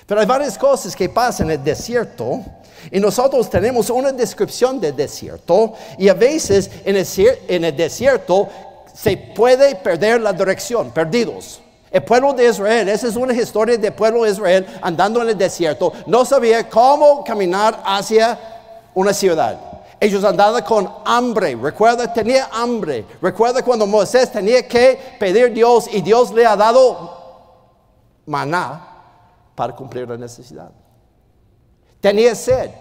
Pero 0.05 0.21
hay 0.21 0.27
varias 0.27 0.57
cosas 0.57 0.95
que 0.95 1.09
pasan 1.09 1.47
en 1.47 1.59
el 1.59 1.63
desierto 1.63 2.41
y 2.89 2.99
nosotros 2.99 3.49
tenemos 3.49 3.89
una 3.89 4.11
descripción 4.11 4.79
del 4.79 4.95
desierto 4.95 5.73
y 5.97 6.09
a 6.09 6.13
veces 6.13 6.71
en 6.83 6.95
el, 6.95 7.75
desierto 7.75 8.47
se 8.93 9.17
puede 9.17 9.75
perder 9.75 10.21
la 10.21 10.33
dirección, 10.33 10.91
perdidos. 10.91 11.61
El 11.91 12.03
pueblo 12.03 12.33
de 12.33 12.47
Israel, 12.47 12.87
esa 12.87 13.07
es 13.07 13.15
una 13.15 13.33
historia 13.33 13.77
del 13.77 13.93
pueblo 13.93 14.23
de 14.23 14.31
Israel 14.31 14.65
andando 14.81 15.21
en 15.21 15.29
el 15.29 15.37
desierto, 15.37 15.91
no 16.07 16.23
sabía 16.25 16.67
cómo 16.69 17.23
caminar 17.23 17.81
hacia 17.85 18.39
una 18.95 19.13
ciudad. 19.13 19.59
Ellos 19.99 20.23
andaban 20.23 20.63
con 20.63 20.89
hambre, 21.05 21.55
recuerda, 21.61 22.11
tenía 22.11 22.49
hambre. 22.51 23.05
Recuerda 23.21 23.61
cuando 23.61 23.85
Moisés 23.85 24.31
tenía 24.31 24.67
que 24.67 24.97
pedir 25.19 25.45
a 25.45 25.49
Dios 25.49 25.87
y 25.91 26.01
Dios 26.01 26.33
le 26.33 26.45
ha 26.45 26.55
dado 26.55 27.19
maná 28.25 28.90
para 29.61 29.75
cumplir 29.75 30.09
la 30.09 30.17
necesidad. 30.17 30.71
tenía 31.99 32.33
sed 32.33 32.71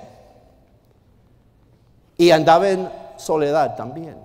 y 2.16 2.30
andaba 2.30 2.70
en 2.70 2.90
soledad 3.18 3.76
también. 3.76 4.16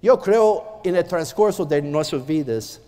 Yo 0.00 0.18
creo 0.18 0.80
en 0.82 0.96
el 0.96 1.04
transcurso 1.04 1.66
de 1.66 1.82
nuestras 1.82 2.24
vidas, 2.24 2.80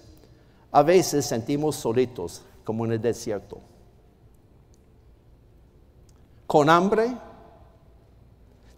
a 0.72 0.82
veces 0.82 1.26
sentimos 1.26 1.76
solitos, 1.76 2.40
como 2.64 2.86
en 2.86 2.92
el 2.92 3.02
desierto. 3.02 3.58
Con 6.46 6.70
hambre, 6.70 7.14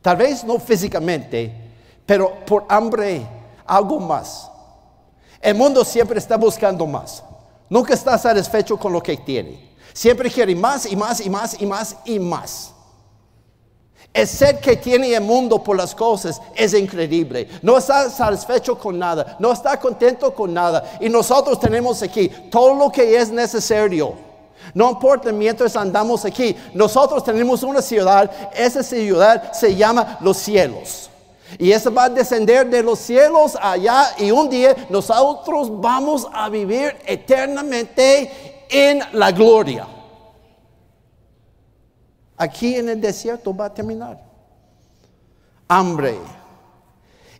tal 0.03 0.17
vez 0.17 0.43
no 0.43 0.59
físicamente, 0.59 1.55
pero 2.05 2.45
por 2.45 2.65
hambre, 2.69 3.25
algo 3.65 4.01
más. 4.01 4.51
El 5.41 5.55
mundo 5.55 5.85
siempre 5.85 6.19
está 6.19 6.37
buscando 6.37 6.85
más. 6.85 7.23
Nunca 7.69 7.95
está 7.95 8.17
satisfecho 8.19 8.77
con 8.77 8.93
lo 8.93 9.03
que 9.03 9.17
tiene. 9.17 9.75
Siempre 9.93 10.31
quiere 10.31 10.55
más 10.55 10.87
y 10.87 10.95
más 10.95 11.21
y 11.21 11.31
más 11.31 11.61
y 11.61 11.67
más 11.67 11.97
y 12.05 12.19
más. 12.19 12.73
El 14.13 14.27
ser 14.27 14.61
que 14.61 14.77
tiene 14.77 15.15
el 15.15 15.23
mundo 15.23 15.63
por 15.63 15.77
las 15.77 15.95
cosas 15.95 16.41
es 16.55 16.73
increíble. 16.73 17.49
No 17.61 17.77
está 17.77 18.09
satisfecho 18.09 18.79
con 18.79 18.99
nada. 18.99 19.37
No 19.39 19.53
está 19.53 19.79
contento 19.79 20.33
con 20.35 20.55
nada. 20.55 20.99
Y 21.01 21.09
nosotros 21.09 21.61
tenemos 21.61 22.03
aquí 22.03 22.29
todo 22.51 22.75
lo 22.75 22.91
que 22.91 23.17
es 23.19 23.31
necesario. 23.31 24.15
No 24.73 24.91
importa 24.91 25.33
mientras 25.33 25.77
andamos 25.77 26.25
aquí. 26.25 26.57
Nosotros 26.73 27.25
tenemos 27.25 27.63
una 27.63 27.83
ciudad. 27.83 28.31
Esa 28.55 28.83
ciudad 28.83 29.53
se 29.53 29.77
llama 29.77 30.19
los 30.21 30.39
cielos. 30.39 31.11
Y 31.59 31.73
eso 31.73 31.93
va 31.93 32.05
a 32.05 32.09
descender 32.09 32.69
de 32.69 32.83
los 32.83 32.99
cielos 32.99 33.57
allá 33.61 34.15
y 34.19 34.31
un 34.31 34.49
día 34.49 34.75
nosotros 34.91 35.71
vamos 35.81 36.27
a 36.33 36.49
vivir 36.49 36.97
eternamente 37.07 38.67
en 38.69 39.01
la 39.13 39.31
gloria. 39.31 39.87
Aquí 42.37 42.75
en 42.75 42.89
el 42.89 43.01
desierto 43.01 43.57
va 43.57 43.67
a 43.67 43.75
terminar. 43.75 44.23
Hambre. 45.69 46.19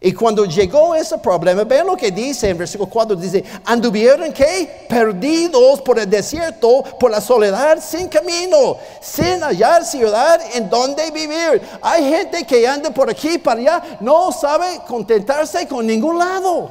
Y 0.07 0.13
cuando 0.13 0.45
llegó 0.45 0.95
ese 0.95 1.19
problema, 1.19 1.65
vean 1.65 1.89
lo 1.89 1.97
que 1.97 2.13
dice 2.13 2.49
en 2.49 2.57
versículo 2.57 2.89
4, 2.89 3.17
dice, 3.17 3.43
anduvieron 3.65 4.33
que 4.33 4.87
perdidos 4.89 5.83
por 5.83 5.99
el 5.99 6.09
desierto, 6.09 6.85
por 7.01 7.11
la 7.11 7.21
soledad, 7.21 7.83
sin 7.83 8.07
camino, 8.07 8.77
sin 9.01 9.41
hallar 9.41 9.85
ciudad 9.85 10.41
en 10.55 10.71
donde 10.71 11.11
vivir. 11.11 11.61
Hay 11.83 12.09
gente 12.09 12.47
que 12.47 12.69
anda 12.69 12.91
por 12.91 13.11
aquí 13.11 13.31
y 13.31 13.39
para 13.39 13.61
allá, 13.61 13.99
no 13.99 14.31
sabe 14.31 14.81
contentarse 14.87 15.67
con 15.67 15.85
ningún 15.85 16.21
lado. 16.21 16.71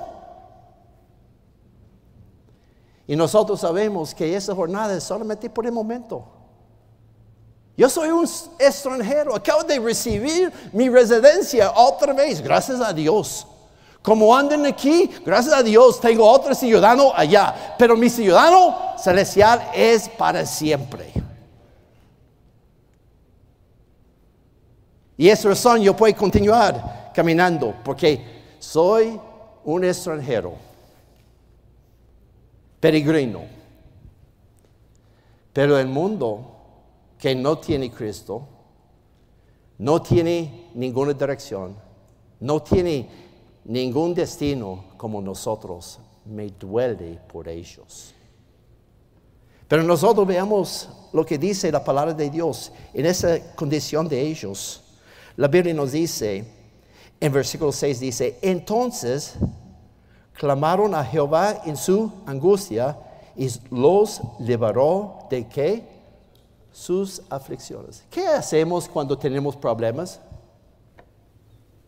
Y 3.05 3.17
nosotros 3.17 3.59
sabemos 3.59 4.15
que 4.15 4.33
esa 4.33 4.55
jornada 4.55 4.95
es 4.95 5.03
solamente 5.03 5.49
por 5.49 5.65
el 5.65 5.73
momento. 5.73 6.25
Yo 7.77 7.89
soy 7.89 8.09
un 8.09 8.25
extranjero, 8.57 9.35
acabo 9.35 9.63
de 9.63 9.79
recibir 9.79 10.51
mi 10.71 10.87
residencia 10.87 11.73
otra 11.75 12.13
vez, 12.13 12.41
gracias 12.41 12.79
a 12.79 12.93
Dios. 12.93 13.45
Como 14.01 14.35
andan 14.35 14.65
aquí, 14.65 15.09
gracias 15.25 15.53
a 15.53 15.63
Dios, 15.63 15.99
tengo 15.99 16.25
otro 16.29 16.55
ciudadano 16.55 17.11
allá, 17.13 17.75
pero 17.77 17.97
mi 17.97 18.09
ciudadano 18.09 18.95
celestial 18.97 19.71
es 19.73 20.07
para 20.07 20.45
siempre. 20.45 21.11
Y 25.17 25.27
esa 25.27 25.49
razón 25.49 25.81
yo 25.81 25.95
puedo 25.95 26.15
continuar 26.15 27.11
caminando, 27.13 27.73
porque 27.83 28.55
soy 28.59 29.19
un 29.65 29.83
extranjero, 29.83 30.53
peregrino. 32.79 33.41
Pero 35.51 35.77
el 35.77 35.87
mundo 35.87 36.54
que 37.25 37.33
no 37.33 37.57
tiene 37.57 37.89
Cristo, 37.89 38.47
no 39.79 39.99
tiene 39.99 40.69
ninguna 40.75 41.11
dirección, 41.11 41.75
no 42.39 42.61
tiene 42.61 43.09
ningún 43.63 44.13
destino 44.13 44.85
como 44.95 45.19
nosotros, 45.23 45.97
me 46.23 46.51
duele 46.51 47.19
por 47.27 47.49
ellos. 47.49 48.13
Pero 49.67 49.81
nosotros 49.81 50.27
veamos 50.27 50.87
lo 51.13 51.25
que 51.25 51.39
dice 51.39 51.71
la 51.71 51.83
palabra 51.83 52.13
de 52.13 52.29
Dios 52.29 52.71
en 52.93 53.07
esa 53.07 53.55
condición 53.55 54.07
de 54.07 54.21
ellos. 54.21 54.83
La 55.35 55.47
Biblia 55.47 55.73
nos 55.73 55.93
dice, 55.93 56.45
en 57.19 57.33
versículo 57.33 57.71
6 57.71 57.99
dice, 58.01 58.37
entonces 58.43 59.33
clamaron 60.33 60.93
a 60.93 61.03
Jehová 61.03 61.63
en 61.65 61.75
su 61.75 62.11
angustia 62.27 62.99
y 63.35 63.49
los 63.71 64.21
liberó 64.37 65.25
de 65.31 65.47
qué? 65.47 65.94
Sus 66.75 67.21
aflicciones. 67.29 68.03
¿Qué 68.09 68.27
hacemos 68.27 68.89
cuando 68.89 69.17
tenemos 69.17 69.55
problemas? 69.55 70.19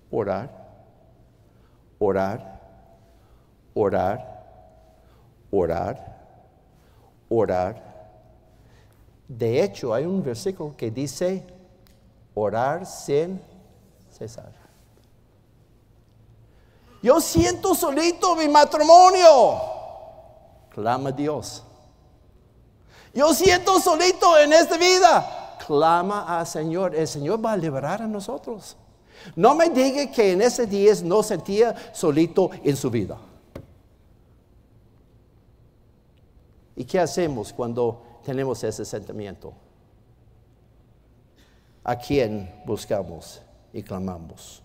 Orar, 0.10 0.50
orar, 2.00 2.62
orar, 3.74 4.46
orar, 5.52 6.18
orar. 7.28 8.10
De 9.28 9.62
hecho, 9.62 9.94
hay 9.94 10.06
un 10.06 10.24
versículo 10.24 10.74
que 10.78 10.90
dice, 10.90 11.46
orar 12.34 12.86
sin 12.86 13.42
cesar. 14.10 14.54
Yo 17.04 17.20
siento 17.20 17.76
solito 17.76 18.38
mi 18.38 18.48
matrimonio. 18.48 19.60
Clama 20.70 21.12
Dios. 21.12 21.67
Yo 23.18 23.34
siento 23.34 23.80
solito 23.80 24.38
en 24.38 24.54
esta 24.54 24.78
vida. 24.78 25.58
Clama 25.66 26.38
al 26.38 26.46
Señor. 26.46 26.94
El 26.94 27.08
Señor 27.08 27.44
va 27.44 27.54
a 27.54 27.58
liberar 27.58 28.04
a 28.04 28.08
nosotros. 28.08 28.78
No 29.36 29.56
me 29.56 29.72
diga 29.72 30.12
que 30.12 30.34
en 30.34 30.44
ese 30.44 30.68
día 30.68 30.94
no 31.04 31.24
sentía 31.24 31.76
solito 31.96 32.52
en 32.64 32.78
su 32.78 32.92
vida. 32.92 33.18
¿Y 36.76 36.86
qué 36.86 37.00
hacemos 37.00 37.52
cuando 37.52 38.20
tenemos 38.24 38.64
ese 38.64 38.86
sentimiento? 38.86 39.52
¿A 41.86 41.96
quién 41.96 42.62
buscamos 42.68 43.42
y 43.74 43.82
clamamos? 43.82 44.62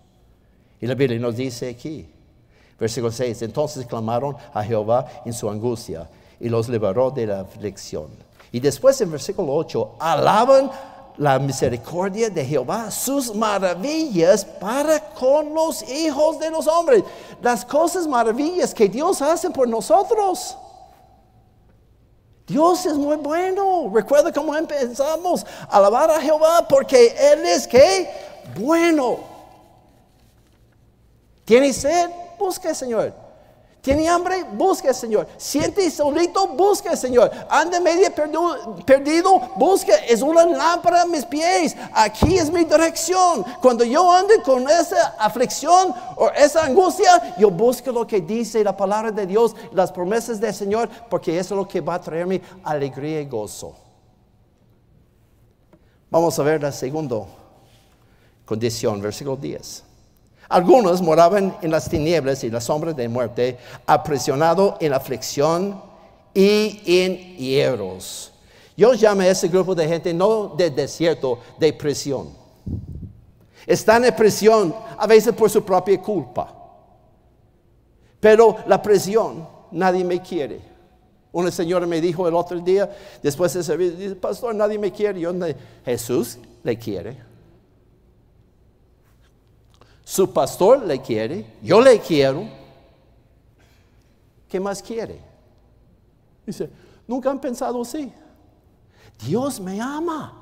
Y 0.79 0.85
la 0.85 0.93
Biblia 0.93 1.19
nos 1.19 1.35
dice 1.35 1.69
aquí, 1.69 2.07
versículo 2.79 3.11
6, 3.11 3.41
entonces 3.41 3.87
clamaron 3.87 4.37
a 4.53 4.63
Jehová 4.63 5.07
en 5.25 5.33
su 5.33 5.49
angustia 5.49 6.07
y 6.39 6.49
los 6.49 6.69
liberó 6.69 7.09
de 7.09 7.25
la 7.25 7.39
aflicción. 7.39 8.09
Y 8.53 8.59
después 8.59 9.01
en 9.01 9.09
versículo 9.09 9.51
8, 9.51 9.95
alaban 9.99 10.69
la 11.17 11.39
misericordia 11.39 12.29
de 12.29 12.45
Jehová, 12.45 12.91
sus 12.91 13.33
maravillas 13.33 14.45
para 14.45 14.99
con 14.99 15.55
los 15.55 15.81
hijos 15.89 16.37
de 16.37 16.51
los 16.51 16.67
hombres. 16.67 17.03
Las 17.41 17.65
cosas 17.65 18.05
maravillas 18.05 18.71
que 18.71 18.87
Dios 18.87 19.23
hace 19.23 19.49
por 19.49 19.67
nosotros. 19.67 20.55
Dios 22.45 22.85
es 22.85 22.93
muy 22.93 23.15
bueno. 23.15 23.91
Recuerda 23.91 24.31
cómo 24.31 24.55
empezamos 24.55 25.43
alabar 25.67 26.11
a 26.11 26.21
Jehová 26.21 26.67
porque 26.67 27.07
Él 27.07 27.43
es 27.47 27.67
que 27.67 28.07
bueno. 28.55 29.17
¿Tiene 31.43 31.73
sed? 31.73 32.07
Busca 32.37 32.75
Señor. 32.75 33.22
¿Tiene 33.83 34.07
hambre? 34.07 34.45
Busque 34.45 34.87
al 34.87 34.95
Señor. 34.95 35.27
Siente 35.35 35.91
solito? 35.91 36.47
Busque 36.47 36.87
al 36.87 36.97
Señor. 36.97 37.29
Anda 37.49 37.81
medio 37.81 38.07
perdido? 38.85 39.41
Busque. 39.57 39.91
Es 40.07 40.21
una 40.21 40.45
lámpara 40.45 41.01
a 41.01 41.05
mis 41.05 41.25
pies. 41.25 41.75
Aquí 41.91 42.37
es 42.37 42.49
mi 42.49 42.63
dirección. 42.63 43.43
Cuando 43.61 43.83
yo 43.83 44.09
ande 44.09 44.41
con 44.41 44.69
esa 44.69 45.15
aflicción 45.19 45.93
o 46.15 46.29
esa 46.29 46.63
angustia, 46.63 47.35
yo 47.37 47.51
busco 47.51 47.91
lo 47.91 48.07
que 48.07 48.21
dice 48.21 48.63
la 48.63 48.75
palabra 48.75 49.11
de 49.11 49.27
Dios, 49.27 49.53
las 49.73 49.91
promesas 49.91 50.39
del 50.39 50.53
Señor, 50.53 50.87
porque 51.09 51.37
eso 51.37 51.53
es 51.53 51.57
lo 51.57 51.67
que 51.67 51.81
va 51.81 51.95
a 51.95 52.01
traerme 52.01 52.41
alegría 52.63 53.19
y 53.19 53.25
gozo. 53.25 53.75
Vamos 56.09 56.39
a 56.39 56.43
ver 56.43 56.61
la 56.61 56.71
segunda 56.71 57.17
condición, 58.45 59.01
versículo 59.01 59.35
10. 59.35 59.83
Algunos 60.49 61.01
moraban 61.01 61.57
en 61.61 61.71
las 61.71 61.89
tinieblas 61.89 62.43
y 62.43 62.49
la 62.49 62.61
sombra 62.61 62.93
de 62.93 63.07
muerte, 63.07 63.57
aprisionados 63.85 64.75
en 64.79 64.93
aflicción 64.93 65.81
y 66.33 66.81
en 66.85 67.37
hierros. 67.37 68.31
Yo 68.75 68.93
llamo 68.93 69.21
a 69.21 69.27
ese 69.27 69.47
grupo 69.47 69.75
de 69.75 69.87
gente 69.87 70.13
no 70.13 70.53
de 70.57 70.69
desierto, 70.69 71.39
de 71.59 71.73
prisión. 71.73 72.29
Están 73.65 74.03
en 74.03 74.15
prisión 74.15 74.75
a 74.97 75.07
veces 75.07 75.33
por 75.33 75.49
su 75.49 75.63
propia 75.63 76.01
culpa. 76.01 76.53
Pero 78.19 78.57
la 78.67 78.81
prisión, 78.81 79.47
nadie 79.71 80.03
me 80.03 80.21
quiere. 80.21 80.61
Una 81.31 81.51
señora 81.51 81.85
me 81.85 81.99
dijo 81.99 82.27
el 82.27 82.35
otro 82.35 82.59
día, 82.59 82.89
después 83.21 83.53
de 83.53 83.63
servir, 83.63 83.97
dice, 83.97 84.15
pastor, 84.15 84.53
nadie 84.53 84.77
me 84.77 84.91
quiere. 84.91 85.19
Yo, 85.19 85.33
Jesús 85.85 86.37
le 86.63 86.77
quiere. 86.77 87.32
Su 90.03 90.31
pastor 90.31 90.83
le 90.83 91.01
quiere, 91.01 91.45
yo 91.61 91.81
le 91.81 91.99
quiero. 91.99 92.47
¿Qué 94.49 94.59
más 94.59 94.81
quiere? 94.81 95.19
Dice, 96.45 96.69
nunca 97.07 97.29
han 97.29 97.39
pensado 97.39 97.81
así. 97.81 98.11
Dios 99.25 99.59
me 99.59 99.79
ama. 99.81 100.33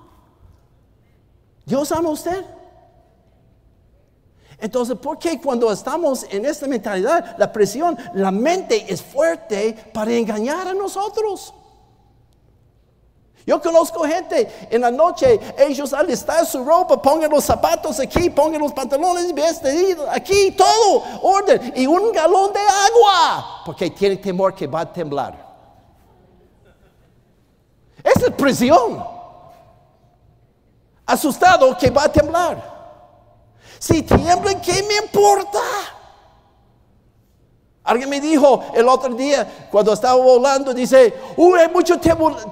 Dios 1.65 1.91
ama 1.91 2.09
a 2.09 2.13
usted. 2.13 2.45
Entonces, 4.57 4.97
¿por 4.97 5.17
qué 5.17 5.39
cuando 5.41 5.71
estamos 5.71 6.25
en 6.29 6.45
esta 6.45 6.67
mentalidad, 6.67 7.35
la 7.37 7.51
presión, 7.51 7.97
la 8.13 8.31
mente 8.31 8.91
es 8.91 9.01
fuerte 9.01 9.91
para 9.93 10.13
engañar 10.13 10.67
a 10.67 10.73
nosotros? 10.73 11.53
Yo 13.45 13.59
conozco 13.61 14.03
gente 14.03 14.67
en 14.69 14.81
la 14.81 14.91
noche, 14.91 15.39
ellos 15.57 15.93
alistar 15.93 16.45
su 16.45 16.63
ropa, 16.63 17.01
pongan 17.01 17.31
los 17.31 17.43
zapatos 17.43 17.99
aquí, 17.99 18.29
pongan 18.29 18.61
los 18.61 18.71
pantalones 18.73 19.33
vestidos 19.33 20.07
aquí, 20.11 20.51
todo, 20.51 21.03
orden, 21.23 21.73
y 21.75 21.87
un 21.87 22.11
galón 22.11 22.53
de 22.53 22.59
agua, 22.59 23.63
porque 23.65 23.89
tienen 23.89 24.21
temor 24.21 24.53
que 24.53 24.67
va 24.67 24.81
a 24.81 24.93
temblar. 24.93 25.51
Esa 28.03 28.27
es 28.27 28.33
presión. 28.33 29.03
Asustado 31.05 31.77
que 31.77 31.89
va 31.89 32.03
a 32.05 32.11
temblar. 32.11 32.71
Si 33.79 34.03
tiembla, 34.03 34.61
¿qué 34.61 34.83
me 34.83 34.95
importa? 35.05 35.59
Alguien 37.83 38.09
me 38.09 38.21
dijo 38.21 38.63
el 38.75 38.87
otro 38.87 39.13
día, 39.15 39.47
cuando 39.71 39.93
estaba 39.93 40.13
volando, 40.13 40.71
dice, 40.71 41.13
uy, 41.35 41.59
hay 41.59 41.67
mucha 41.67 41.99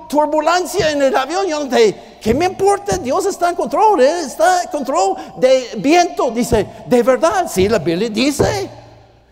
turbulencia 0.07 0.89
en 0.89 1.03
el 1.03 1.15
avión. 1.15 1.45
Yo 1.45 1.63
dije, 1.65 2.17
¿qué 2.19 2.33
me 2.33 2.45
importa? 2.45 2.97
Dios 2.97 3.27
está 3.27 3.49
en 3.49 3.55
control, 3.55 4.01
Él 4.01 4.25
está 4.25 4.63
en 4.63 4.69
control 4.69 5.15
de 5.37 5.69
viento. 5.77 6.31
Dice, 6.31 6.65
¿de 6.87 7.03
verdad? 7.03 7.45
Sí, 7.47 7.69
la 7.69 7.77
Biblia 7.77 8.09
dice. 8.09 8.69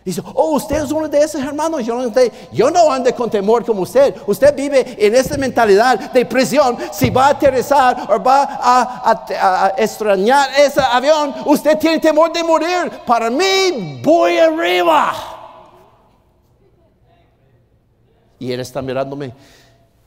Dice, 0.06 0.22
oh, 0.36 0.52
usted 0.52 0.84
es 0.84 0.92
uno 0.92 1.10
de 1.10 1.20
esos 1.20 1.42
hermanos. 1.42 1.84
Yo 1.84 1.96
no, 1.96 2.14
yo 2.54 2.72
no 2.72 2.92
ando 2.92 3.14
con 3.16 3.30
temor 3.30 3.66
como 3.66 3.82
usted. 3.82 4.16
Usted 4.28 4.56
vive 4.56 4.96
en 5.00 5.16
esta 5.16 5.36
mentalidad 5.36 6.12
de 6.12 6.26
prisión. 6.26 6.78
Si 6.92 7.10
va 7.10 7.26
a 7.26 7.30
aterrizar 7.32 8.08
o 8.10 8.24
va 8.24 8.44
a, 8.62 9.26
a 9.36 9.74
extrañar 9.76 10.48
ese 10.58 10.80
avión, 10.80 11.34
usted 11.46 11.78
tiene 11.78 12.00
temor 12.00 12.32
de 12.32 12.44
morir. 12.44 12.90
Para 13.06 13.32
mí, 13.32 14.00
voy 14.02 14.38
arriba. 14.38 15.37
Y 18.40 18.52
él 18.52 18.60
está 18.60 18.82
mirándome. 18.82 19.34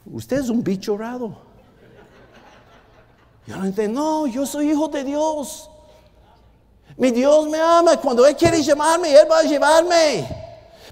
Usted 0.06 0.38
es 0.38 0.48
un 0.48 0.62
bicho 0.62 0.96
raro. 0.96 1.36
Yo 3.46 3.56
no 3.56 3.64
entiendo. 3.64 4.00
No, 4.00 4.26
yo 4.26 4.46
soy 4.46 4.70
hijo 4.70 4.88
de 4.88 5.04
Dios. 5.04 5.68
Mi 6.96 7.10
Dios 7.10 7.48
me 7.48 7.60
ama. 7.60 7.96
Cuando 7.96 8.26
Él 8.26 8.36
quiere 8.36 8.62
llamarme, 8.62 9.12
Él 9.12 9.26
va 9.30 9.38
a 9.38 9.42
llevarme. 9.42 10.28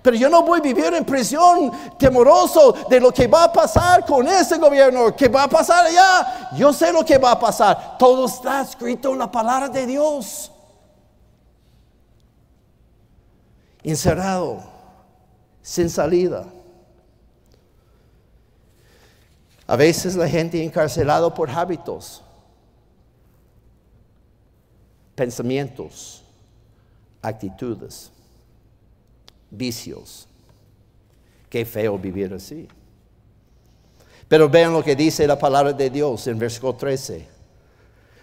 Pero 0.02 0.16
yo 0.16 0.28
no 0.28 0.42
voy 0.42 0.60
a 0.60 0.62
vivir 0.62 0.94
en 0.94 1.04
prisión 1.04 1.72
temoroso 1.98 2.74
de 2.88 3.00
lo 3.00 3.12
que 3.12 3.26
va 3.26 3.44
a 3.44 3.52
pasar 3.52 4.06
con 4.06 4.26
ese 4.26 4.56
gobierno, 4.56 5.14
que 5.14 5.28
va 5.28 5.44
a 5.44 5.48
pasar 5.48 5.86
allá. 5.86 6.50
Yo 6.56 6.72
sé 6.72 6.92
lo 6.92 7.04
que 7.04 7.18
va 7.18 7.32
a 7.32 7.38
pasar. 7.38 7.98
Todo 7.98 8.26
está 8.26 8.62
escrito 8.62 9.12
en 9.12 9.18
la 9.18 9.30
palabra 9.30 9.68
de 9.68 9.86
Dios. 9.86 10.50
Encerrado, 13.82 14.62
sin 15.62 15.90
salida. 15.90 16.44
A 19.68 19.76
veces 19.76 20.16
la 20.16 20.28
gente 20.28 20.60
encarcelada 20.64 21.32
por 21.32 21.48
hábitos 21.48 22.24
pensamientos, 25.18 26.22
actitudes, 27.20 28.12
vicios. 29.50 30.28
Qué 31.50 31.64
feo 31.64 31.98
vivir 31.98 32.32
así. 32.32 32.68
Pero 34.28 34.48
vean 34.48 34.72
lo 34.72 34.84
que 34.84 34.94
dice 34.94 35.26
la 35.26 35.36
palabra 35.36 35.72
de 35.72 35.90
Dios 35.90 36.24
en 36.28 36.38
versículo 36.38 36.74
13. 36.76 37.26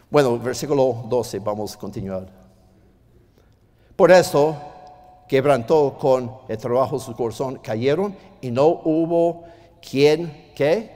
Bueno, 0.09 0.39
versículo 0.39 1.03
12, 1.09 1.39
vamos 1.39 1.75
a 1.75 1.79
continuar. 1.79 2.27
Por 3.97 4.09
eso 4.11 4.55
quebrantó 5.27 5.97
con 5.99 6.31
el 6.47 6.57
trabajo 6.57 6.97
su 6.97 7.13
corazón, 7.13 7.59
cayeron 7.61 8.15
y 8.39 8.51
no 8.51 8.67
hubo 8.67 9.43
quien, 9.81 10.51
¿qué? 10.55 10.94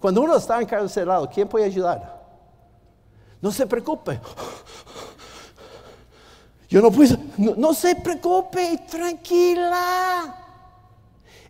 Cuando 0.00 0.22
uno 0.22 0.36
está 0.36 0.60
encarcelado, 0.60 1.28
¿quién 1.28 1.46
puede 1.46 1.66
ayudar? 1.66 2.18
No 3.40 3.52
se 3.52 3.66
preocupe. 3.66 4.18
Yo 6.68 6.80
no 6.80 6.90
puedo, 6.90 7.16
no, 7.36 7.74
se 7.74 7.94
preocupe, 7.96 8.78
tranquila. 8.88 10.36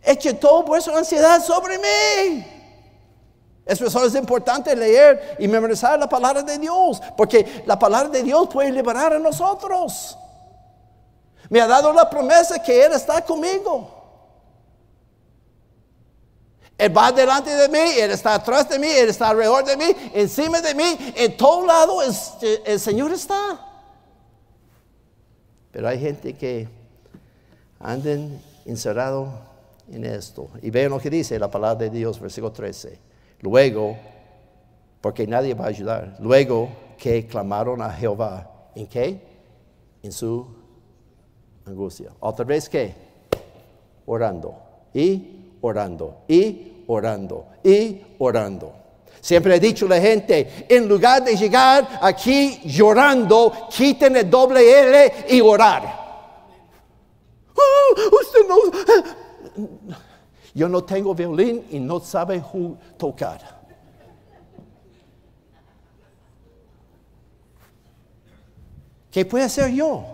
Eche 0.02 0.34
todo 0.34 0.64
vuestra 0.64 0.98
ansiedad 0.98 1.40
sobre 1.44 1.78
mí. 1.78 2.46
Es 3.66 3.80
es 3.80 4.14
importante 4.16 4.74
leer 4.74 5.36
y 5.38 5.46
memorizar 5.46 5.96
la 5.98 6.08
palabra 6.08 6.42
de 6.42 6.58
Dios, 6.58 7.00
porque 7.16 7.62
la 7.66 7.78
palabra 7.78 8.08
de 8.08 8.22
Dios 8.22 8.48
puede 8.48 8.72
liberar 8.72 9.12
a 9.12 9.18
nosotros. 9.18 10.18
Me 11.48 11.60
ha 11.60 11.68
dado 11.68 11.92
la 11.92 12.08
promesa 12.10 12.60
que 12.60 12.84
Él 12.84 12.92
está 12.94 13.24
conmigo. 13.24 13.99
Él 16.80 16.96
va 16.96 17.12
delante 17.12 17.50
de 17.50 17.68
mí, 17.68 18.00
Él 18.00 18.10
está 18.10 18.36
atrás 18.36 18.66
de 18.66 18.78
mí, 18.78 18.86
Él 18.86 19.10
está 19.10 19.28
alrededor 19.28 19.66
de 19.66 19.76
mí, 19.76 19.84
encima 20.14 20.62
de 20.62 20.74
mí, 20.74 20.96
en 21.14 21.36
todo 21.36 21.66
lado 21.66 21.98
el, 22.64 22.80
Señor 22.80 23.12
está. 23.12 23.60
Pero 25.70 25.88
hay 25.88 26.00
gente 26.00 26.32
que 26.32 26.66
anden 27.78 28.40
encerrado 28.64 29.28
en 29.92 30.06
esto. 30.06 30.48
Y 30.62 30.70
vean 30.70 30.90
lo 30.90 30.98
que 30.98 31.10
dice 31.10 31.38
la 31.38 31.50
palabra 31.50 31.74
de 31.84 31.90
Dios, 31.90 32.18
versículo 32.18 32.50
13. 32.50 32.98
Luego, 33.40 33.98
porque 35.02 35.26
nadie 35.26 35.52
va 35.52 35.66
a 35.66 35.68
ayudar, 35.68 36.16
luego 36.18 36.70
que 36.96 37.26
clamaron 37.26 37.82
a 37.82 37.90
Jehová, 37.92 38.70
¿en 38.74 38.86
qué? 38.86 39.20
En 40.02 40.12
su 40.12 40.46
angustia. 41.66 42.10
Otra 42.20 42.46
vez 42.46 42.70
que 42.70 42.94
orando 44.06 44.54
y 44.94 45.56
orando 45.60 46.22
y 46.26 46.69
orando 46.90 47.46
y 47.62 48.02
orando. 48.18 48.74
Siempre 49.20 49.56
he 49.56 49.60
dicho 49.60 49.86
a 49.86 49.90
la 49.90 50.00
gente, 50.00 50.66
en 50.68 50.88
lugar 50.88 51.22
de 51.22 51.36
llegar 51.36 52.00
aquí 52.00 52.60
llorando, 52.64 53.68
quiten 53.70 54.16
el 54.16 54.28
doble 54.28 54.60
L 54.60 55.12
y 55.28 55.40
orar. 55.40 56.00
Oh, 57.54 58.16
usted 58.20 58.48
no... 58.48 58.56
Yo 60.52 60.68
no 60.68 60.82
tengo 60.82 61.14
violín 61.14 61.64
y 61.70 61.78
no 61.78 62.00
sabe 62.00 62.42
tocar. 62.98 63.60
¿Qué 69.12 69.24
puede 69.24 69.44
hacer 69.44 69.70
yo? 69.70 70.04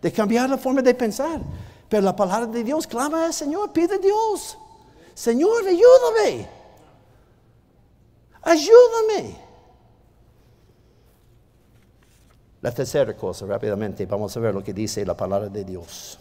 De 0.00 0.12
cambiar 0.12 0.50
la 0.50 0.58
forma 0.58 0.82
de 0.82 0.94
pensar. 0.94 1.40
Pero 1.88 2.02
la 2.02 2.14
palabra 2.14 2.46
de 2.46 2.64
Dios 2.64 2.86
clama 2.86 3.26
al 3.26 3.32
Señor, 3.32 3.72
pide 3.72 3.94
a 3.94 3.98
Dios. 3.98 4.58
Señor, 5.14 5.64
ayúdame. 5.66 6.48
Ayúdame. 8.42 9.36
La 12.60 12.70
tercera 12.70 13.16
cosa, 13.16 13.44
rápidamente, 13.46 14.06
vamos 14.06 14.36
a 14.36 14.40
ver 14.40 14.54
lo 14.54 14.62
que 14.62 14.72
dice 14.72 15.04
la 15.04 15.16
palabra 15.16 15.48
de 15.48 15.64
Dios. 15.64 16.18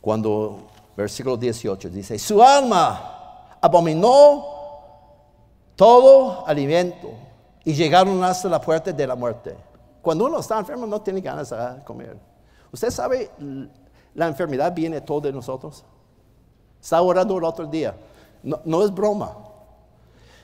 Cuando, 0.00 0.68
versículo 0.96 1.36
18, 1.36 1.88
dice, 1.90 2.16
su 2.18 2.40
alma 2.40 3.58
abominó 3.60 4.44
todo 5.74 6.46
alimento 6.46 7.10
y 7.64 7.74
llegaron 7.74 8.22
hasta 8.22 8.48
la 8.48 8.60
puerta 8.60 8.92
de 8.92 9.06
la 9.06 9.16
muerte. 9.16 9.56
Cuando 10.00 10.26
uno 10.26 10.38
está 10.38 10.56
enfermo 10.58 10.86
no 10.86 11.00
tiene 11.02 11.20
ganas 11.20 11.50
de 11.50 11.82
comer. 11.84 12.16
¿Usted 12.70 12.90
sabe, 12.90 13.28
la 14.14 14.28
enfermedad 14.28 14.72
viene 14.72 15.00
todo 15.00 15.22
de 15.22 15.32
nosotros? 15.32 15.84
Estaba 16.86 17.02
orando 17.02 17.36
el 17.36 17.42
otro 17.42 17.66
día. 17.66 17.96
No, 18.44 18.84
es 18.84 18.94
broma. 18.94 19.36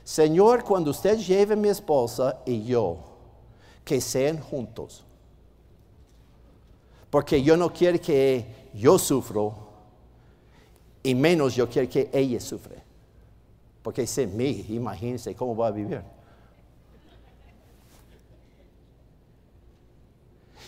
Señor, 0.03 0.65
cuando 0.65 0.91
usted 0.91 1.17
lleve 1.19 1.55
a 1.55 1.57
mi 1.57 1.69
esposa 1.69 2.41
y 2.45 2.65
yo, 2.65 2.97
que 3.85 4.01
sean 4.01 4.41
juntos. 4.41 5.05
Porque 7.11 7.41
yo 7.41 7.57
no 7.57 7.73
quiero 7.73 8.01
que 8.01 8.45
yo 8.75 8.99
sufro 8.99 9.55
y 11.05 11.15
menos 11.15 11.55
yo 11.55 11.69
quiero 11.69 11.89
que 11.89 12.11
ella 12.13 12.41
sufre. 12.41 12.83
Porque 13.81 14.05
sin 14.05 14.37
mí, 14.37 14.67
imagínense 14.71 15.37
cómo 15.37 15.57
va 15.57 15.69
a 15.69 15.71
vivir. 15.71 16.03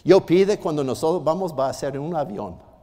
Yo 0.05 0.25
pide 0.25 0.57
cuando 0.57 0.85
nosotros 0.85 1.25
vamos 1.25 1.53
va 1.53 1.69
a 1.69 1.73
ser 1.73 1.97
en 1.97 2.03
un 2.03 2.15
avión 2.15 2.74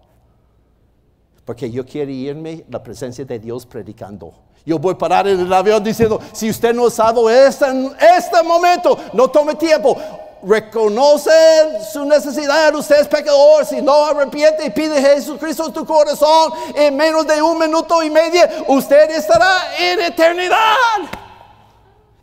porque 1.45 1.69
yo 1.69 1.85
quiero 1.85 2.11
irme 2.11 2.65
la 2.69 2.81
presencia 2.81 3.25
de 3.25 3.39
Dios 3.39 3.65
predicando. 3.65 4.33
Yo 4.65 4.77
voy 4.77 4.93
a 4.93 4.97
parar 4.97 5.27
en 5.27 5.39
el 5.39 5.51
avión 5.51 5.83
diciendo, 5.83 6.19
si 6.33 6.49
usted 6.49 6.73
no 6.73 6.89
sabe 6.89 7.47
este, 7.47 7.65
este 8.15 8.43
momento, 8.43 8.97
no 9.13 9.27
tome 9.27 9.55
tiempo. 9.55 9.97
Reconoce 10.43 11.31
su 11.91 12.03
necesidad, 12.05 12.73
usted 12.73 13.01
es 13.01 13.07
pecador, 13.07 13.65
si 13.65 13.81
no 13.81 14.05
arrepiente 14.05 14.65
y 14.65 14.69
pide 14.71 14.97
a 14.97 15.15
Jesucristo 15.15 15.67
en 15.67 15.73
tu 15.73 15.85
corazón, 15.85 16.51
en 16.75 16.95
menos 16.95 17.27
de 17.27 17.41
un 17.41 17.59
minuto 17.59 18.01
y 18.01 18.09
medio, 18.09 18.41
usted 18.67 19.09
estará 19.11 19.75
en 19.79 20.01
eternidad. 20.01 20.57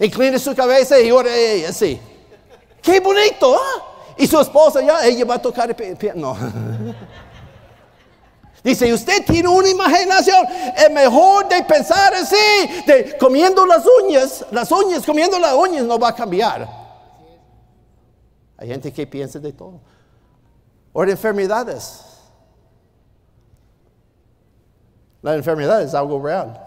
Inclina 0.01 0.39
su 0.39 0.55
cabeza 0.55 0.99
y 1.01 1.11
ora 1.11 1.31
así. 1.69 2.01
Qué 2.83 3.01
bonito, 3.01 3.57
¿ah? 3.57 3.85
Y 4.17 4.27
su 4.27 4.41
esposa 4.41 4.81
ya, 4.83 5.05
ella 5.07 5.25
va 5.25 5.37
a 5.37 5.43
tocar 5.43 5.71
el 5.71 5.97
piano. 5.97 6.37
No. 6.37 6.95
Dice, 8.63 8.93
usted 8.93 9.25
tiene 9.25 9.49
una 9.49 9.69
imaginación, 9.69 10.45
es 10.77 10.91
mejor 10.91 11.49
de 11.49 11.63
pensar 11.63 12.13
así, 12.15 12.37
de 12.87 13.17
comiendo 13.19 13.65
las 13.65 13.85
uñas, 14.03 14.45
las 14.51 14.71
uñas, 14.73 15.07
comiendo 15.07 15.39
las 15.39 15.55
uñas 15.55 15.85
no 15.85 15.99
va 15.99 16.09
a 16.09 16.15
cambiar. 16.15 16.69
Hay 18.57 18.69
gente 18.69 18.93
que 18.93 19.07
piensa 19.07 19.39
de 19.39 19.53
todo. 19.53 19.81
O 20.93 21.05
de 21.05 21.13
enfermedades. 21.13 22.05
La 25.23 25.35
enfermedad 25.35 25.83
es 25.83 25.95
algo 25.95 26.21
real. 26.21 26.65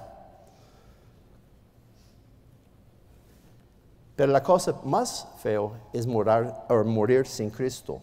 Pero 4.16 4.32
la 4.32 4.42
cosa 4.42 4.76
más 4.84 5.28
feo 5.42 5.74
es 5.92 6.08
morir, 6.08 6.54
o 6.70 6.84
morir 6.84 7.28
sin 7.28 7.50
Cristo. 7.50 8.02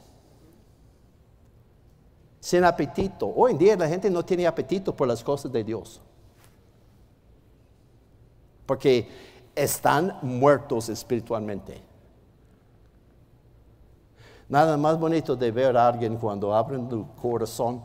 Sin 2.40 2.64
apetito. 2.64 3.32
Hoy 3.34 3.52
en 3.52 3.58
día 3.58 3.76
la 3.76 3.88
gente 3.88 4.10
no 4.10 4.24
tiene 4.24 4.46
apetito 4.46 4.94
por 4.94 5.08
las 5.08 5.22
cosas 5.22 5.52
de 5.52 5.64
Dios. 5.64 6.00
Porque 8.66 9.08
están 9.54 10.18
muertos 10.22 10.88
espiritualmente. 10.88 11.82
Nada 14.48 14.76
más 14.76 14.98
bonito 14.98 15.36
de 15.36 15.50
ver 15.50 15.76
a 15.76 15.88
alguien 15.88 16.16
cuando 16.16 16.54
abren 16.54 16.88
tu 16.88 17.06
corazón. 17.16 17.82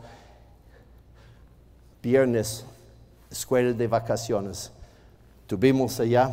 Viernes, 2.02 2.64
escuela 3.30 3.72
de 3.72 3.86
vacaciones. 3.86 4.72
Tuvimos 5.46 6.00
allá 6.00 6.30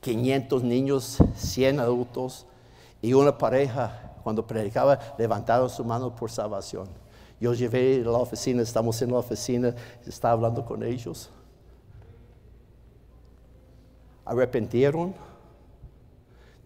500 0.00 0.62
niños, 0.62 1.18
100 1.36 1.80
adultos 1.80 2.46
y 3.00 3.14
una 3.14 3.38
pareja 3.38 4.11
cuando 4.22 4.46
predicaba 4.46 4.98
levantaron 5.18 5.68
su 5.68 5.84
mano 5.84 6.14
por 6.14 6.30
salvación. 6.30 6.88
Yo 7.40 7.54
llevé 7.54 8.02
a 8.06 8.08
la 8.08 8.18
oficina, 8.18 8.62
estamos 8.62 9.02
en 9.02 9.10
la 9.10 9.18
oficina, 9.18 9.74
estaba 10.06 10.34
hablando 10.34 10.64
con 10.64 10.82
ellos. 10.82 11.28
Arrepentieron 14.24 15.14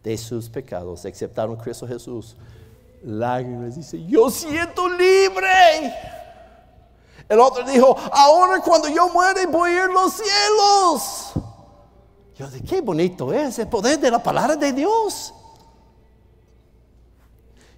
de 0.02 0.18
sus 0.18 0.50
pecados, 0.50 1.04
aceptaron 1.06 1.58
a 1.58 1.62
Cristo 1.62 1.86
Jesús. 1.86 2.36
Lágrimas, 3.02 3.76
dice, 3.76 4.04
yo 4.04 4.30
siento 4.30 4.88
libre. 4.88 5.94
El 7.28 7.40
otro 7.40 7.64
dijo, 7.64 7.96
ahora 8.12 8.60
cuando 8.60 8.88
yo 8.88 9.08
muere 9.08 9.46
voy 9.46 9.70
a 9.70 9.72
ir 9.72 9.80
a 9.80 9.86
los 9.86 10.12
cielos. 10.12 11.32
Yo 12.36 12.48
dije, 12.48 12.64
qué 12.64 12.80
bonito 12.82 13.32
es 13.32 13.58
el 13.58 13.68
poder 13.68 13.98
de 13.98 14.10
la 14.10 14.22
palabra 14.22 14.56
de 14.56 14.72
Dios. 14.72 15.32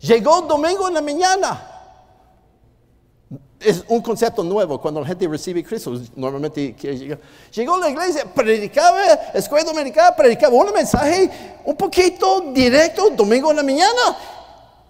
Llegó 0.01 0.43
domingo 0.43 0.89
en 0.89 0.95
la 0.95 1.03
mañana. 1.03 1.75
Es 3.61 3.85
un 3.89 4.01
concepto 4.01 4.45
nuevo 4.45 4.81
cuando 4.81 5.01
la 5.01 5.07
gente 5.07 5.27
recibe 5.27 5.65
Cristo. 5.65 6.01
Normalmente 6.15 6.75
quiere 6.75 6.97
llegar. 6.97 7.19
Llegó 7.53 7.77
la 7.79 7.91
iglesia, 7.91 8.25
predicaba, 8.33 9.05
escuela 9.35 9.65
dominicana, 9.65 10.15
predicaba 10.15 10.55
un 10.55 10.73
mensaje 10.73 11.59
un 11.65 11.77
poquito 11.77 12.53
directo 12.53 13.11
domingo 13.11 13.51
en 13.51 13.57
la 13.57 13.63
mañana. 13.65 14.17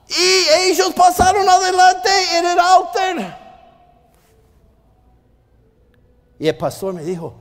Y 0.08 0.70
ellos 0.70 0.92
pasaron 0.94 1.48
adelante 1.48 2.10
en 2.36 2.46
el 2.46 2.58
altar. 2.58 3.48
Y 6.38 6.46
el 6.46 6.56
pastor 6.56 6.94
me 6.94 7.02
dijo, 7.02 7.34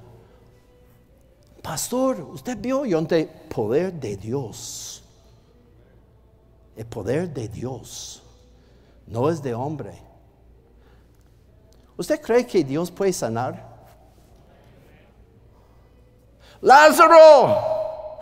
pastor, 1.61 2.21
usted 2.21 2.57
vio 2.57 2.85
yo 2.85 2.99
el 2.99 3.27
poder 3.27 3.93
de 3.93 4.15
Dios. 4.15 5.03
El 6.77 6.85
poder 6.85 7.33
de 7.33 7.47
Dios 7.47 8.21
no 9.07 9.29
es 9.29 9.41
de 9.41 9.53
hombre. 9.53 9.93
¿Usted 11.97 12.21
cree 12.21 12.45
que 12.45 12.63
Dios 12.63 12.91
puede 12.91 13.11
sanar? 13.11 13.67
Lázaro. 16.61 17.57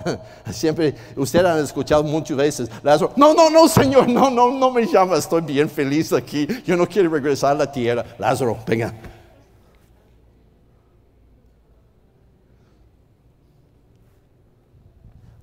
Siempre, 0.51 0.95
usted 1.17 1.43
ha 1.45 1.59
escuchado 1.59 2.01
muchas 2.03 2.37
veces, 2.37 2.69
Lázaro, 2.81 3.11
no, 3.17 3.33
no, 3.33 3.49
no, 3.49 3.67
Señor, 3.67 4.07
no, 4.07 4.29
no, 4.29 4.51
no 4.51 4.71
me 4.71 4.85
llama, 4.85 5.17
estoy 5.17 5.41
bien 5.41 5.69
feliz 5.69 6.13
aquí, 6.13 6.47
yo 6.63 6.77
no 6.77 6.87
quiero 6.87 7.09
regresar 7.09 7.51
a 7.51 7.55
la 7.55 7.71
tierra. 7.71 8.05
Lázaro, 8.17 8.57
venga, 8.65 8.93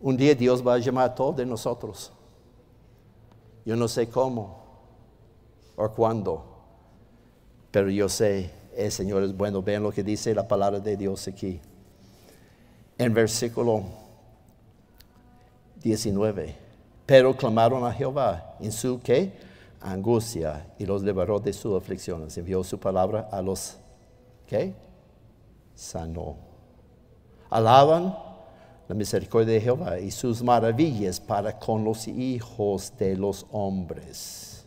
Un 0.00 0.16
día 0.16 0.34
Dios 0.34 0.66
va 0.66 0.74
a 0.74 0.78
llamar 0.78 1.10
a 1.10 1.14
todos 1.14 1.36
de 1.36 1.46
nosotros. 1.46 2.10
Yo 3.64 3.76
no 3.76 3.88
sé 3.88 4.08
cómo 4.08 4.62
o 5.76 5.88
cuándo, 5.90 6.44
pero 7.70 7.90
yo 7.90 8.08
sé, 8.08 8.50
el 8.76 8.90
Señor 8.90 9.22
es 9.22 9.36
bueno. 9.36 9.62
Vean 9.62 9.82
lo 9.82 9.92
que 9.92 10.02
dice 10.02 10.34
la 10.34 10.46
palabra 10.46 10.80
de 10.80 10.96
Dios 10.96 11.28
aquí. 11.28 11.60
En 12.98 13.14
versículo 13.14 13.84
19. 15.82 16.56
Pero 17.06 17.36
clamaron 17.36 17.84
a 17.84 17.92
Jehová 17.92 18.56
en 18.60 18.72
su 18.72 19.00
¿qué? 19.00 19.32
angustia 19.80 20.66
y 20.78 20.86
los 20.86 21.02
liberó 21.02 21.40
de 21.40 21.52
sus 21.52 21.76
aflicciones. 21.76 22.36
Envió 22.38 22.62
su 22.62 22.78
palabra 22.78 23.28
a 23.30 23.42
los 23.42 23.76
que 24.46 24.74
sanó. 25.74 26.36
Alaban 27.50 28.16
la 28.92 28.98
misericordia 28.98 29.54
de 29.54 29.60
Jehová 29.62 29.98
y 29.98 30.10
sus 30.10 30.42
maravillas 30.42 31.18
para 31.18 31.58
con 31.58 31.82
los 31.82 32.06
hijos 32.06 32.92
de 32.98 33.16
los 33.16 33.46
hombres. 33.50 34.66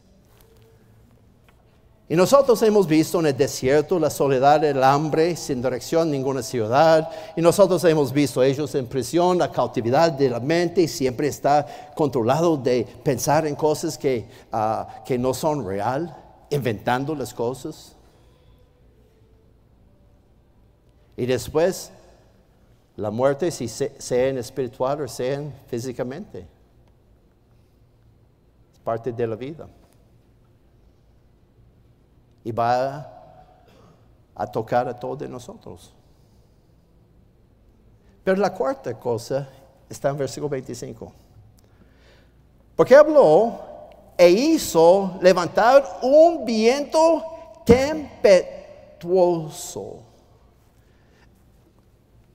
Y 2.09 2.15
nosotros 2.15 2.59
hemos 2.63 2.87
visto 2.87 3.19
en 3.19 3.27
el 3.27 3.37
desierto 3.37 3.99
la 3.99 4.09
soledad, 4.09 4.63
el 4.63 4.83
hambre, 4.83 5.35
sin 5.35 5.61
dirección, 5.61 6.09
ninguna 6.09 6.41
ciudad. 6.41 7.07
Y 7.35 7.41
nosotros 7.41 7.83
hemos 7.83 8.11
visto 8.11 8.41
ellos 8.41 8.73
en 8.73 8.87
prisión, 8.87 9.37
la 9.37 9.51
cautividad 9.51 10.11
de 10.11 10.31
la 10.31 10.39
mente 10.39 10.87
siempre 10.87 11.27
está 11.27 11.93
controlado 11.95 12.57
de 12.57 12.83
pensar 13.03 13.45
en 13.45 13.53
cosas 13.53 13.95
que, 13.95 14.27
ah, 14.51 15.03
que 15.05 15.19
no 15.19 15.35
son 15.35 15.63
real, 15.63 16.15
inventando 16.49 17.13
las 17.13 17.31
cosas. 17.31 17.95
Y 21.15 21.27
después 21.27 21.91
la 22.97 23.11
muerte, 23.11 23.51
si 23.51 23.67
sea 23.67 24.27
en 24.27 24.37
espiritual 24.37 25.01
o 25.01 25.07
sea 25.07 25.41
físicamente, 25.67 26.47
es 28.73 28.79
parte 28.79 29.11
de 29.11 29.27
la 29.27 29.35
vida. 29.35 29.67
Y 32.43 32.51
va 32.51 33.11
a 34.33 34.47
tocar 34.47 34.87
a 34.87 34.97
todos 34.97 35.29
nosotros. 35.29 35.91
Pero 38.23 38.39
la 38.39 38.51
cuarta 38.53 38.97
cosa 38.97 39.47
está 39.89 40.09
en 40.09 40.17
versículo 40.17 40.49
25. 40.49 41.11
Porque 42.75 42.95
habló 42.95 43.59
e 44.17 44.29
hizo 44.29 45.17
levantar 45.21 45.99
un 46.01 46.45
viento 46.45 47.23
tempestuoso 47.65 49.99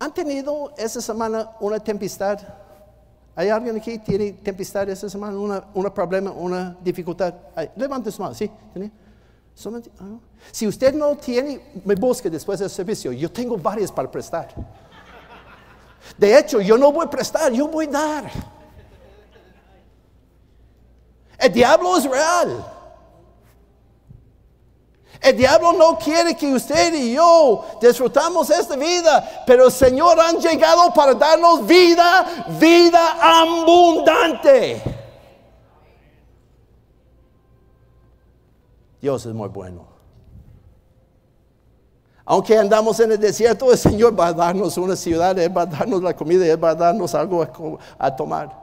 ¿Han 0.00 0.14
tenido 0.14 0.72
esta 0.78 1.00
semana 1.02 1.50
una 1.60 1.78
tempestad? 1.78 2.38
¿Hay 3.36 3.50
alguien 3.50 3.76
aquí 3.76 3.98
que 3.98 3.98
tiene 3.98 4.32
tempestad 4.32 4.88
esta 4.88 5.10
semana? 5.10 5.62
¿Un 5.74 5.90
problema, 5.90 6.32
una 6.32 6.74
dificultad? 6.82 7.34
Levante 7.76 8.10
su 8.10 8.22
mano, 8.22 8.34
¿sí? 8.34 8.50
Ah, 10.00 10.18
si 10.50 10.66
usted 10.66 10.94
no 10.94 11.16
tiene, 11.16 11.60
me 11.84 11.94
busque 11.94 12.30
después 12.30 12.58
del 12.60 12.70
servicio. 12.70 13.12
Yo 13.12 13.30
tengo 13.30 13.58
varias 13.58 13.92
para 13.92 14.10
prestar. 14.10 14.48
De 16.16 16.38
hecho, 16.38 16.62
yo 16.62 16.78
no 16.78 16.90
voy 16.90 17.04
a 17.04 17.10
prestar, 17.10 17.52
yo 17.52 17.68
voy 17.68 17.84
a 17.84 17.90
dar. 17.90 18.30
El 21.38 21.52
diablo 21.52 21.98
es 21.98 22.04
real. 22.04 22.79
El 25.20 25.36
diablo 25.36 25.74
no 25.74 25.98
quiere 25.98 26.34
que 26.34 26.54
usted 26.54 26.94
y 26.94 27.12
yo 27.12 27.64
disfrutamos 27.80 28.48
esta 28.48 28.74
vida, 28.74 29.44
pero 29.46 29.66
el 29.66 29.72
Señor 29.72 30.18
ha 30.18 30.32
llegado 30.32 30.92
para 30.94 31.14
darnos 31.14 31.66
vida, 31.66 32.46
vida 32.58 33.18
abundante. 33.20 34.82
Dios 39.00 39.26
es 39.26 39.34
muy 39.34 39.48
bueno. 39.48 39.90
Aunque 42.24 42.56
andamos 42.56 43.00
en 43.00 43.12
el 43.12 43.18
desierto, 43.18 43.72
el 43.72 43.78
Señor 43.78 44.18
va 44.18 44.28
a 44.28 44.32
darnos 44.32 44.78
una 44.78 44.94
ciudad, 44.94 45.36
Él 45.38 45.56
va 45.56 45.62
a 45.62 45.66
darnos 45.66 46.02
la 46.02 46.14
comida, 46.14 46.46
Él 46.46 46.62
va 46.62 46.70
a 46.70 46.74
darnos 46.74 47.14
algo 47.14 47.44
a, 47.98 48.16
tomar. 48.16 48.59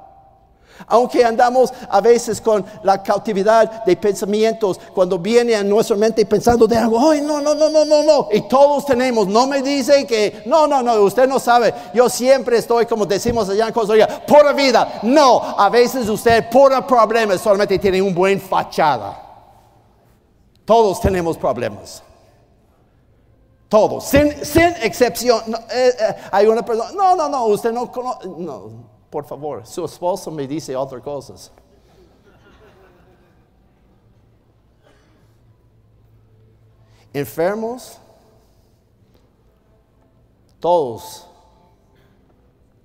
Aunque 0.86 1.26
andamos 1.26 1.74
a 1.90 2.02
veces 2.02 2.40
con 2.40 2.66
la 2.84 3.02
cautividad 3.02 3.84
de 3.86 3.96
pensamientos, 3.96 4.80
cuando 4.94 5.18
viene 5.18 5.56
a 5.56 5.64
nuestra 5.64 5.96
mente 5.96 6.26
pensando 6.26 6.68
de 6.68 6.78
algo, 6.78 7.10
ay, 7.10 7.22
no, 7.22 7.42
no, 7.42 7.56
no, 7.56 7.70
no, 7.70 7.84
no, 7.84 8.04
no. 8.04 8.28
Y 8.32 8.42
todos 8.48 8.86
tenemos, 8.86 9.28
no 9.28 9.48
me 9.48 9.62
dice 9.62 10.06
que, 10.06 10.44
no, 10.46 10.68
no, 10.68 10.84
no, 10.84 10.94
usted 11.02 11.28
no 11.28 11.40
sabe. 11.40 11.74
Yo 11.94 12.10
siempre 12.10 12.58
estoy, 12.58 12.86
como 12.86 13.06
decimos 13.06 13.50
allá 13.50 13.68
en 13.68 13.74
Costa 13.74 13.94
Rica, 13.94 14.26
pura 14.26 14.54
vida. 14.54 15.00
No, 15.04 15.42
a 15.42 15.70
veces 15.70 16.08
usted, 16.08 16.50
pura 16.50 16.86
problemas, 16.86 17.42
solamente 17.42 17.80
tiene 17.80 18.02
un 18.02 18.14
buen 18.14 18.40
fachada. 18.40 19.24
Todos 20.66 21.00
tenemos 21.02 21.38
problemas. 21.38 22.04
Todos, 23.70 24.06
sin, 24.06 24.28
excepción. 24.82 25.42
Eh, 25.72 25.94
eh, 26.00 26.16
hay 26.32 26.48
una 26.48 26.64
persona, 26.64 26.92
no, 26.94 27.16
no, 27.16 27.28
no, 27.28 27.46
usted 27.48 27.74
no 27.74 27.92
conoce, 27.92 28.28
no 28.28 28.97
por 29.10 29.26
favor, 29.26 29.66
su 29.66 29.86
esposo 29.86 30.32
me 30.32 30.48
dice 30.48 30.76
otras 30.76 31.02
cosas. 31.02 31.52
Enfermos, 37.14 37.98
todos 40.60 41.26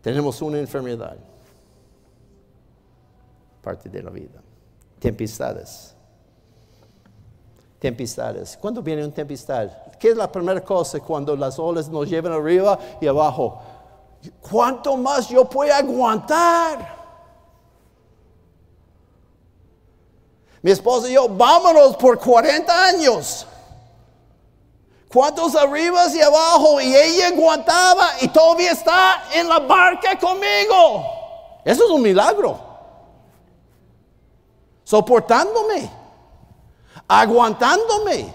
tenemos 0.00 0.40
una 0.40 0.58
enfermedad, 0.58 1.16
parte 3.62 3.88
de 3.88 4.02
la 4.02 4.10
vida. 4.10 4.40
Tempestades. 4.98 5.94
Tempestades. 7.78 8.56
¿Cuándo 8.56 8.80
viene 8.80 9.04
una 9.04 9.12
tempestad? 9.12 9.68
¿Qué 9.98 10.10
es 10.10 10.16
la 10.16 10.30
primera 10.30 10.60
cosa 10.62 11.00
cuando 11.00 11.34
las 11.36 11.58
olas 11.58 11.88
nos 11.88 12.08
llevan 12.08 12.32
arriba 12.32 12.78
y 13.00 13.06
abajo? 13.08 13.60
¿Cuánto 14.40 14.96
más 14.96 15.28
yo 15.28 15.44
puedo 15.44 15.74
aguantar? 15.74 17.02
Mi 20.62 20.70
esposa 20.70 21.08
y 21.08 21.14
yo, 21.14 21.28
vámonos 21.28 21.96
por 21.96 22.18
40 22.20 22.84
años. 22.84 23.46
¿Cuántos 25.12 25.56
arriba 25.56 26.06
y 26.14 26.20
abajo? 26.20 26.80
Y 26.80 26.94
ella 26.94 27.28
aguantaba 27.28 28.12
y 28.20 28.28
todavía 28.28 28.70
está 28.70 29.24
en 29.34 29.48
la 29.48 29.58
barca 29.58 30.18
conmigo. 30.18 31.04
Eso 31.64 31.84
es 31.84 31.90
un 31.90 32.00
milagro. 32.00 32.58
Soportándome. 34.84 35.90
Aguantándome. 37.08 38.32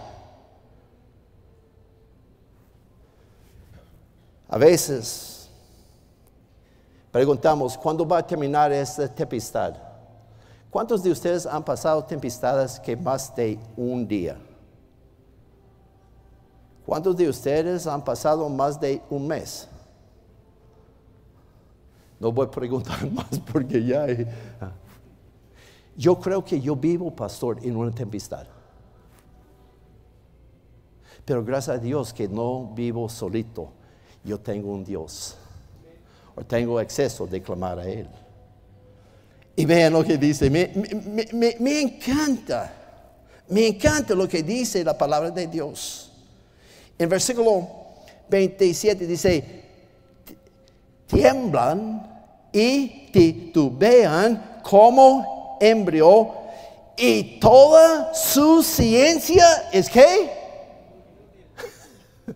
A 4.49 4.57
veces 4.57 5.36
Preguntamos, 7.17 7.75
¿cuándo 7.75 8.07
va 8.07 8.19
a 8.19 8.27
terminar 8.27 8.71
esta 8.71 9.07
tempestad? 9.07 9.73
¿Cuántos 10.69 11.01
de 11.01 11.09
ustedes 11.09 11.47
han 11.47 11.63
pasado 11.63 12.03
tempestades 12.03 12.79
que 12.79 12.95
más 12.95 13.35
de 13.35 13.57
un 13.75 14.07
día? 14.07 14.37
¿Cuántos 16.85 17.17
de 17.17 17.27
ustedes 17.27 17.87
han 17.87 18.03
pasado 18.03 18.47
más 18.49 18.79
de 18.79 19.01
un 19.09 19.27
mes? 19.27 19.67
No 22.19 22.31
voy 22.31 22.45
a 22.45 22.51
preguntar 22.51 23.11
más 23.11 23.39
porque 23.51 23.83
ya... 23.83 24.05
Ah. 24.61 24.73
Yo 25.95 26.19
creo 26.19 26.45
que 26.45 26.61
yo 26.61 26.75
vivo, 26.75 27.09
pastor, 27.09 27.57
en 27.63 27.77
una 27.77 27.89
tempestad. 27.89 28.45
Pero 31.25 31.43
gracias 31.43 31.77
a 31.77 31.79
Dios 31.79 32.13
que 32.13 32.27
no 32.27 32.71
vivo 32.75 33.09
solito. 33.09 33.71
Yo 34.23 34.39
tengo 34.39 34.71
un 34.71 34.83
Dios 34.83 35.35
o 36.37 36.43
tengo 36.45 36.77
acceso 36.77 37.25
de 37.25 37.41
clamar 37.41 37.79
a 37.79 37.87
Él. 37.87 38.07
Y 39.55 39.65
vean 39.65 39.91
lo 39.91 40.03
que 40.03 40.19
dice, 40.19 40.51
me, 40.51 40.71
me, 41.59 41.81
encanta, 41.81 42.71
me 43.49 43.65
encanta 43.65 44.13
lo 44.13 44.27
que 44.27 44.43
dice 44.43 44.83
la 44.83 44.95
palabra 44.95 45.31
de 45.31 45.47
Dios. 45.47 46.11
En 46.99 47.09
versículo 47.09 47.67
27 48.29 49.07
dice, 49.07 49.63
tiemblan 51.07 52.07
y 52.51 53.09
titubean 53.11 54.59
como 54.61 55.57
embrión 55.59 56.27
y 56.95 57.39
toda 57.39 58.13
su 58.13 58.61
ciencia 58.61 59.69
es 59.71 59.89
que 59.89 60.29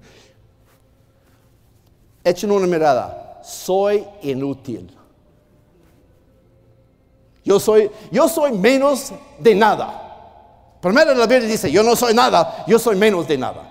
echen 2.23 2.49
una 2.49 2.65
mirada 2.65 3.20
soy 3.51 4.05
inútil. 4.21 4.97
Yo 7.43 7.59
soy, 7.59 7.91
yo 8.11 8.27
soy 8.29 8.51
menos 8.51 9.11
de 9.39 9.55
nada. 9.55 10.77
Primero 10.79 11.13
la 11.13 11.27
Biblia 11.27 11.47
dice, 11.47 11.71
yo 11.71 11.83
no 11.83 11.95
soy 11.95 12.13
nada, 12.13 12.63
yo 12.67 12.79
soy 12.79 12.95
menos 12.95 13.27
de 13.27 13.37
nada. 13.37 13.67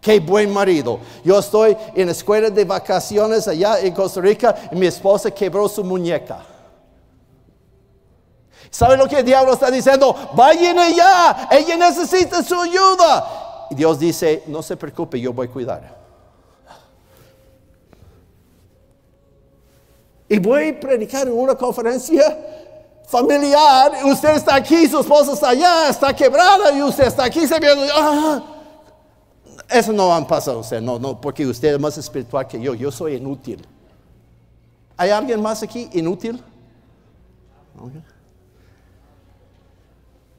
Qué 0.00 0.20
buen 0.20 0.52
marido. 0.52 1.00
Yo 1.24 1.38
estoy 1.38 1.76
en 1.94 2.06
la 2.06 2.12
escuela 2.12 2.50
de 2.50 2.64
vacaciones 2.64 3.48
allá 3.48 3.80
en 3.80 3.92
Costa 3.92 4.20
Rica 4.20 4.54
y 4.70 4.76
mi 4.76 4.86
esposa 4.86 5.30
quebró 5.30 5.68
su 5.68 5.82
muñeca. 5.82 6.44
¿Sabe 8.70 8.96
lo 8.96 9.08
que 9.08 9.18
el 9.18 9.24
diablo 9.24 9.52
está 9.54 9.70
diciendo? 9.70 10.14
Vayan 10.34 10.78
allá, 10.78 11.48
ella 11.50 11.76
necesita 11.76 12.42
su 12.42 12.60
ayuda. 12.60 13.66
Y 13.70 13.74
Dios 13.74 13.98
dice, 13.98 14.44
no 14.46 14.62
se 14.62 14.76
preocupe, 14.76 15.18
yo 15.18 15.32
voy 15.32 15.46
a 15.48 15.50
cuidar. 15.50 16.05
Y 20.36 20.38
voy 20.38 20.68
a 20.68 20.78
predicar 20.78 21.26
en 21.26 21.32
una 21.32 21.54
conferencia 21.54 22.22
familiar, 23.06 24.04
usted 24.04 24.36
está 24.36 24.56
aquí, 24.56 24.86
su 24.86 25.00
esposa 25.00 25.32
está 25.32 25.48
allá, 25.48 25.88
está 25.88 26.14
quebrada 26.14 26.76
y 26.76 26.82
usted 26.82 27.06
está 27.06 27.24
aquí 27.24 27.46
se 27.46 27.58
ah, 27.94 28.42
eso 29.70 29.92
no 29.94 30.14
han 30.14 30.26
pasado 30.26 30.58
usted, 30.58 30.82
no, 30.82 30.98
no, 30.98 31.18
porque 31.18 31.46
usted 31.46 31.72
es 31.72 31.80
más 31.80 31.96
espiritual 31.96 32.46
que 32.46 32.60
yo, 32.60 32.74
yo 32.74 32.92
soy 32.92 33.14
inútil. 33.14 33.66
¿Hay 34.98 35.08
alguien 35.08 35.40
más 35.40 35.62
aquí 35.62 35.88
inútil? 35.94 36.42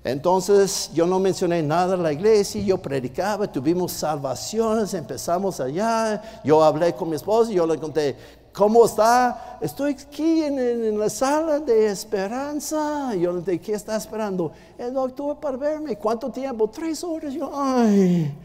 Entonces 0.04 0.92
yo 0.94 1.08
no 1.08 1.20
mencioné 1.20 1.64
nada 1.64 1.96
en 1.96 2.04
la 2.04 2.14
iglesia, 2.14 2.62
yo 2.62 2.78
predicaba, 2.78 3.52
tuvimos 3.52 3.94
salvaciones, 3.94 4.94
empezamos 4.94 5.60
allá, 5.60 6.22
yo 6.44 6.64
hablé 6.64 6.94
con 6.94 7.10
mi 7.10 7.16
esposa, 7.16 7.52
yo 7.52 7.66
le 7.66 7.80
conté, 7.80 8.16
¿Cómo 8.58 8.86
está? 8.86 9.60
Estoy 9.62 9.94
aquí 9.94 10.44
en, 10.44 10.98
la 10.98 11.12
sala 11.12 11.60
de 11.60 11.86
esperanza. 11.92 13.14
Yo 13.14 13.32
le 13.32 13.42
dije, 13.42 13.60
¿qué 13.60 13.74
está 13.74 13.96
esperando? 13.96 14.52
El 14.80 14.96
doctor 14.96 15.40
para 15.40 15.56
verme. 15.58 15.96
¿Cuánto 15.96 16.32
tiempo? 16.32 16.68
Tres 16.68 17.04
horas. 17.04 17.32
Yo, 17.36 17.52
ay, 17.54 18.36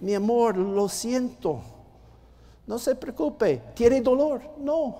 mi 0.00 0.12
amor, 0.12 0.56
lo 0.56 0.88
siento. 0.88 1.60
No 2.66 2.80
se 2.80 2.96
preocupe. 2.96 3.62
¿Tiene 3.72 4.00
dolor? 4.00 4.42
No. 4.58 4.96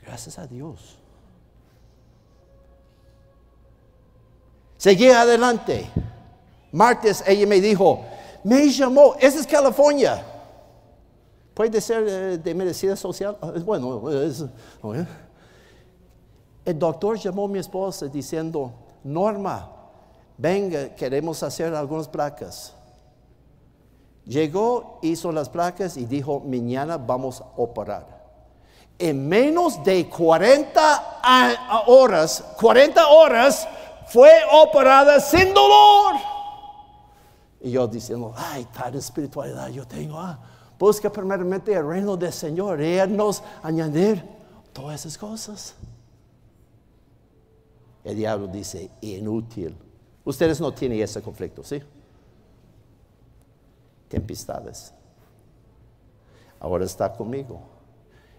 Gracias 0.00 0.38
a 0.38 0.46
Dios. 0.46 0.96
Seguí 4.78 5.10
adelante. 5.10 5.86
Martes 6.72 7.22
ella 7.26 7.46
me 7.46 7.60
dijo, 7.60 8.00
me 8.42 8.70
llamó, 8.70 9.16
esa 9.20 9.38
es 9.38 9.46
California. 9.46 10.24
Puede 11.60 11.82
ser 11.82 12.08
eh, 12.08 12.38
de 12.38 12.54
medicina 12.54 12.96
social. 12.96 13.36
Ah, 13.42 13.52
bueno, 13.62 14.02
el 16.64 16.78
doctor 16.78 17.18
llamó 17.18 17.44
a 17.44 17.48
mi 17.48 17.58
esposa 17.58 18.06
diciendo, 18.06 18.72
Norma, 19.04 19.70
venga, 20.38 20.94
queremos 20.94 21.42
hacer 21.42 21.74
algunas 21.74 22.08
placas. 22.08 22.74
Llegó, 24.24 25.00
hizo 25.02 25.30
las 25.32 25.50
placas 25.50 25.98
y 25.98 26.06
dijo, 26.06 26.40
mañana 26.40 26.96
vamos 26.96 27.42
a 27.42 27.44
operar. 27.58 28.06
En 28.98 29.28
menos 29.28 29.84
de 29.84 30.08
40 30.08 31.84
horas, 31.88 32.42
40 32.58 33.06
horas, 33.06 33.68
fue 34.08 34.30
operada 34.50 35.20
sin 35.20 35.52
dolor. 35.52 36.14
Y 37.60 37.72
yo 37.72 37.86
diciendo, 37.86 38.32
ay, 38.34 38.66
tal 38.72 38.94
espiritualidad 38.94 39.68
yo 39.68 39.86
tengo. 39.86 40.18
Ah. 40.18 40.38
Busca 40.80 41.12
primeramente 41.12 41.74
el 41.74 41.86
reino 41.86 42.16
del 42.16 42.32
Señor 42.32 42.80
y 42.80 42.94
Él 42.94 43.14
nos 43.14 43.42
añadir 43.62 44.24
todas 44.72 44.98
esas 44.98 45.18
cosas. 45.18 45.74
El 48.02 48.16
diablo 48.16 48.48
dice, 48.48 48.90
inútil. 49.02 49.76
Ustedes 50.24 50.58
no 50.58 50.72
tienen 50.72 51.02
ese 51.02 51.20
conflicto, 51.20 51.62
¿sí? 51.62 51.82
Tempestades. 54.08 54.94
Ahora 56.58 56.86
está 56.86 57.12
conmigo. 57.12 57.60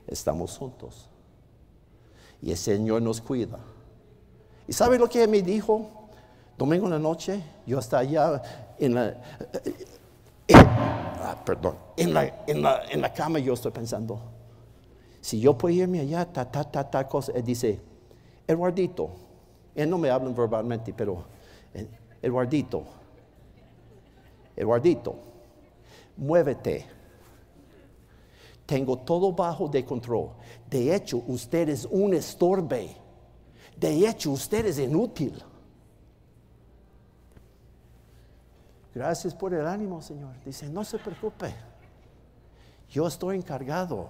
Estamos 0.07 0.57
juntos. 0.57 1.07
Y 2.41 2.49
el 2.49 2.57
Señor 2.57 3.03
nos 3.03 3.22
cuida. 3.22 3.59
¿Y 4.68 4.74
sabe 4.74 4.97
lo 4.97 5.07
que 5.07 5.28
me 5.28 5.43
dijo? 5.43 5.91
Domingo 6.57 6.86
en 6.86 6.91
la 6.93 6.99
noche, 6.99 7.43
yo 7.68 7.78
estaba 7.78 8.01
allá 8.01 8.41
en 8.80 8.95
la... 8.95 9.16
Ah, 11.24 11.38
perdón, 11.45 11.78
en 11.97 12.13
la, 12.13 12.43
en, 12.47 12.61
la, 12.63 12.82
en 12.89 12.99
la, 12.99 13.13
cama 13.13 13.38
yo 13.38 13.53
estoy 13.53 13.72
pensando, 13.72 14.19
si 15.22 15.39
yo 15.39 15.55
puedo 15.55 15.76
irme 15.76 15.99
allá, 15.99 16.26
ta, 16.26 16.49
ta, 16.49 16.63
ta, 16.63 16.89
ta, 16.89 17.07
cosa, 17.07 17.32
él 17.34 17.43
dice, 17.43 17.80
Eduardito, 18.47 19.11
él 19.76 19.88
no 19.88 19.99
me 19.99 20.09
habla 20.09 20.32
verbalmente, 20.32 20.93
pero 20.93 21.24
eh, 21.76 21.88
Eduardito, 22.24 22.84
Eduardito, 24.55 25.15
muévete. 26.17 26.86
Tengo 28.65 28.97
todo 28.97 29.34
bajo 29.34 29.67
de 29.67 29.84
control. 29.84 30.30
De 30.69 30.95
hecho, 30.95 31.24
usted 31.28 31.69
es 31.69 31.86
un 31.86 32.13
estorbe. 32.13 32.95
De 33.76 34.07
hecho, 34.07 34.32
usted 34.32 34.65
es 34.65 34.80
inútil. 34.80 35.34
Gracias 38.94 39.34
por 39.34 39.54
el 39.54 39.66
ánimo, 39.66 40.02
Señor. 40.02 40.36
Dice, 40.44 40.70
no 40.70 40.84
se 40.84 40.98
preocupe. 40.98 41.54
Yo 42.89 43.08
estoy 43.08 43.38
encargado. 43.38 44.10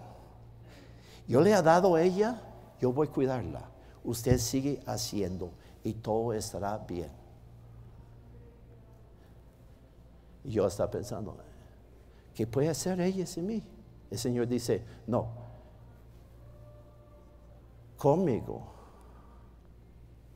Yo 1.28 1.42
le 1.42 1.52
he 1.52 1.62
dado 1.62 1.96
a 1.96 2.02
ella, 2.02 2.42
yo 2.80 2.92
voy 2.92 3.08
a 3.08 3.12
cuidarla. 3.12 3.70
Usted 4.04 4.38
sigue 4.40 4.82
haciendo 4.88 5.52
y 5.84 5.94
todo 5.94 6.34
estará 6.34 6.78
bien. 6.80 7.12
Y 10.44 10.52
yo 10.52 10.66
estaba 10.66 10.90
pensando, 10.90 11.38
¿qué 12.34 12.48
puede 12.48 12.70
hacer 12.70 13.00
ella 13.00 13.26
sin 13.28 13.46
mí? 13.46 13.64
El 14.10 14.18
Señor 14.18 14.48
dice, 14.48 14.84
no, 15.06 15.28
conmigo 17.96 18.64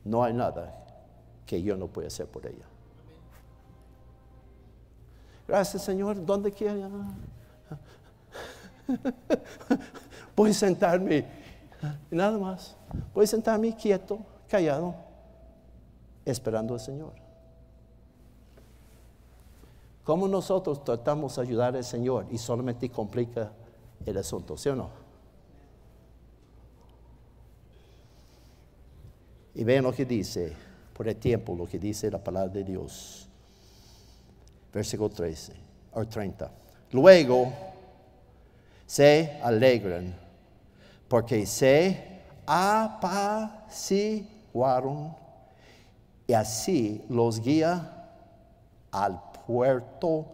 no 0.04 0.22
hay 0.22 0.32
nada 0.32 0.72
que 1.44 1.60
yo 1.60 1.76
no 1.76 1.88
pueda 1.88 2.06
hacer 2.06 2.28
por 2.28 2.46
ella. 2.46 2.64
Gracias 5.46 5.84
Señor, 5.84 6.24
¿dónde 6.24 6.50
quiera? 6.52 6.88
Voy 10.34 10.50
a 10.50 10.54
sentarme, 10.54 11.24
nada 12.10 12.38
más. 12.38 12.76
Voy 13.14 13.24
a 13.24 13.28
sentarme 13.28 13.74
quieto, 13.76 14.18
callado, 14.48 14.94
esperando 16.24 16.74
al 16.74 16.80
Señor. 16.80 17.12
¿Cómo 20.04 20.28
nosotros 20.28 20.84
tratamos 20.84 21.36
de 21.36 21.42
ayudar 21.42 21.74
al 21.76 21.84
Señor 21.84 22.26
y 22.30 22.38
solamente 22.38 22.88
complica 22.88 23.50
el 24.04 24.16
asunto, 24.16 24.56
¿sí 24.56 24.68
o 24.68 24.76
no? 24.76 24.88
Y 29.54 29.64
vean 29.64 29.84
lo 29.84 29.92
que 29.92 30.04
dice, 30.04 30.54
por 30.92 31.08
el 31.08 31.16
tiempo, 31.16 31.56
lo 31.56 31.66
que 31.66 31.78
dice 31.78 32.10
la 32.10 32.22
palabra 32.22 32.52
de 32.52 32.62
Dios. 32.62 33.28
Versículo 34.72 35.08
13 35.10 35.54
o 35.92 36.04
30. 36.04 36.50
Luego 36.92 37.52
se 38.86 39.40
alegran 39.42 40.14
porque 41.08 41.46
se 41.46 42.22
apaciguaron 42.46 43.66
y 46.26 46.32
así 46.32 47.04
los 47.08 47.40
guía 47.40 47.92
al 48.90 49.20
puerto 49.46 50.26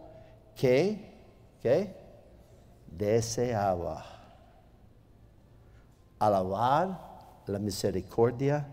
que, 0.55 1.13
que 1.61 1.95
deseaba 2.87 4.05
alabar 6.19 6.99
la 7.47 7.59
misericordia 7.59 8.65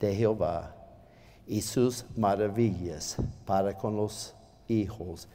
de 0.00 0.14
Jehová 0.14 0.74
y 1.46 1.60
sus 1.60 2.04
maravillas 2.16 3.16
para 3.46 3.76
con 3.76 3.96
los 3.96 4.33
hijos 4.68 5.28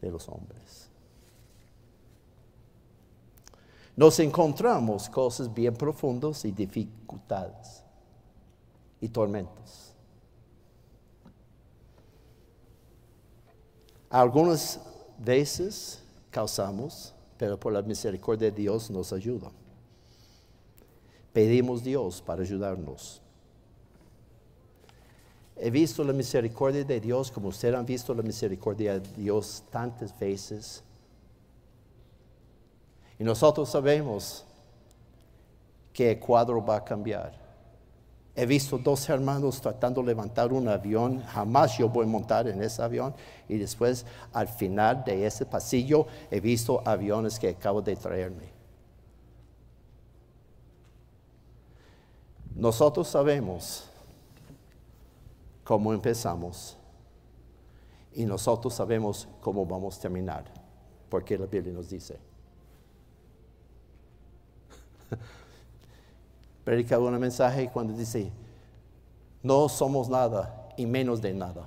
de 0.00 0.10
los 0.10 0.28
hombres. 0.28 0.88
Nos 3.96 4.18
encontramos 4.20 5.08
cosas 5.08 5.52
bien 5.52 5.74
profundas 5.74 6.44
y 6.44 6.52
dificultades 6.52 7.82
y 9.00 9.08
tormentos. 9.08 9.94
Algunas 14.08 14.80
veces 15.18 16.02
causamos 16.30 17.14
pero 17.40 17.58
por 17.58 17.72
la 17.72 17.80
misericordia 17.80 18.50
de 18.50 18.56
Dios 18.58 18.90
nos 18.90 19.14
ayuda. 19.14 19.50
Pedimos 21.32 21.82
Dios 21.82 22.20
para 22.20 22.42
ayudarnos. 22.42 23.22
He 25.62 25.70
visto 25.70 26.02
la 26.02 26.14
misericordia 26.14 26.84
de 26.84 27.00
Dios 27.00 27.30
como 27.30 27.48
ustedes 27.48 27.74
han 27.74 27.84
visto 27.84 28.14
la 28.14 28.22
misericordia 28.22 28.98
de 28.98 29.06
Dios 29.14 29.62
tantas 29.70 30.18
veces. 30.18 30.82
Y 33.18 33.24
nosotros 33.24 33.68
sabemos 33.68 34.46
que 35.92 36.12
el 36.12 36.18
cuadro 36.18 36.64
va 36.64 36.76
a 36.76 36.84
cambiar. 36.84 37.38
He 38.34 38.46
visto 38.46 38.78
dos 38.78 39.06
hermanos 39.10 39.60
tratando 39.60 40.00
de 40.00 40.06
levantar 40.06 40.50
un 40.50 40.66
avión. 40.66 41.22
Jamás 41.24 41.76
yo 41.76 41.90
voy 41.90 42.06
a 42.06 42.08
montar 42.08 42.48
en 42.48 42.62
ese 42.62 42.80
avión. 42.80 43.14
Y 43.46 43.58
después, 43.58 44.06
al 44.32 44.48
final 44.48 45.04
de 45.04 45.26
ese 45.26 45.44
pasillo, 45.44 46.06
he 46.30 46.40
visto 46.40 46.80
aviones 46.86 47.38
que 47.38 47.50
acabo 47.50 47.82
de 47.82 47.96
traerme. 47.96 48.48
Nosotros 52.54 53.08
sabemos 53.08 53.89
cómo 55.70 55.92
empezamos. 55.92 56.76
Y 58.12 58.24
nosotros 58.24 58.74
sabemos 58.74 59.28
cómo 59.40 59.64
vamos 59.64 59.96
a 59.96 60.00
terminar. 60.00 60.42
Porque 61.08 61.38
la 61.38 61.46
Biblia 61.46 61.72
nos 61.72 61.88
dice. 61.88 62.18
predicaba 66.64 67.06
un 67.06 67.16
mensaje 67.20 67.70
cuando 67.72 67.92
dice, 67.92 68.32
no 69.44 69.68
somos 69.68 70.08
nada 70.08 70.72
y 70.76 70.86
menos 70.86 71.22
de 71.22 71.34
nada. 71.34 71.64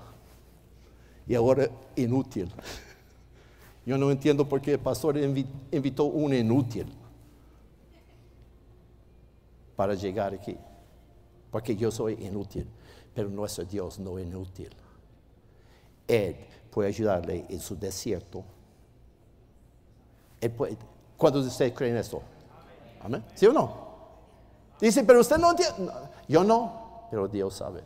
Y 1.26 1.36
ahora 1.36 1.70
inútil. 1.96 2.52
Yo 3.86 3.98
no 3.98 4.12
entiendo 4.12 4.50
por 4.50 4.60
qué 4.60 4.74
el 4.74 4.80
pastor 4.80 5.16
invitó 5.18 6.04
un 6.04 6.34
inútil 6.34 6.94
para 9.78 9.94
llegar 9.94 10.34
aquí. 10.34 10.58
Porque 11.54 11.76
yo 11.76 11.92
soy 11.92 12.14
inútil, 12.14 12.68
pero 13.14 13.30
nuestro 13.30 13.64
Dios 13.64 14.00
no 14.00 14.18
es 14.18 14.26
inútil. 14.26 14.76
Él 16.08 16.36
puede 16.72 16.90
ayudarle 16.90 17.46
en 17.48 17.60
su 17.60 17.78
desierto. 17.78 18.44
Él 20.42 20.50
puede, 20.50 20.76
¿Cuántos 21.16 21.44
de 21.44 21.50
ustedes 21.50 21.74
creen 21.74 21.96
esto? 21.98 22.24
Amén. 23.04 23.24
¿Sí 23.36 23.46
o 23.46 23.54
no? 23.54 23.72
Dice, 24.82 25.04
pero 25.04 25.20
usted 25.20 25.38
no 25.38 25.52
entiende. 25.52 25.94
Yo 26.28 26.44
no, 26.44 27.06
pero 27.12 27.28
Dios 27.28 27.54
sabe. 27.54 27.84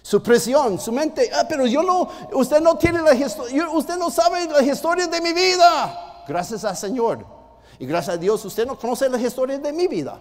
Su 0.00 0.22
presión, 0.22 0.78
su 0.78 0.92
mente, 0.92 1.28
ah, 1.34 1.44
pero 1.48 1.66
yo 1.66 1.82
no, 1.82 2.08
usted 2.34 2.60
no 2.60 2.78
tiene 2.78 3.02
la 3.02 3.14
historia, 3.14 3.68
usted 3.68 3.96
no 3.96 4.12
sabe 4.12 4.46
la 4.46 4.62
historia 4.62 5.08
de 5.08 5.20
mi 5.20 5.32
vida. 5.32 6.24
Gracias 6.28 6.64
al 6.64 6.76
Señor. 6.76 7.26
Y 7.80 7.86
gracias 7.86 8.14
a 8.14 8.18
Dios, 8.18 8.44
usted 8.44 8.64
no 8.64 8.78
conoce 8.78 9.08
la 9.08 9.18
historia 9.18 9.58
de 9.58 9.72
mi 9.72 9.88
vida. 9.88 10.20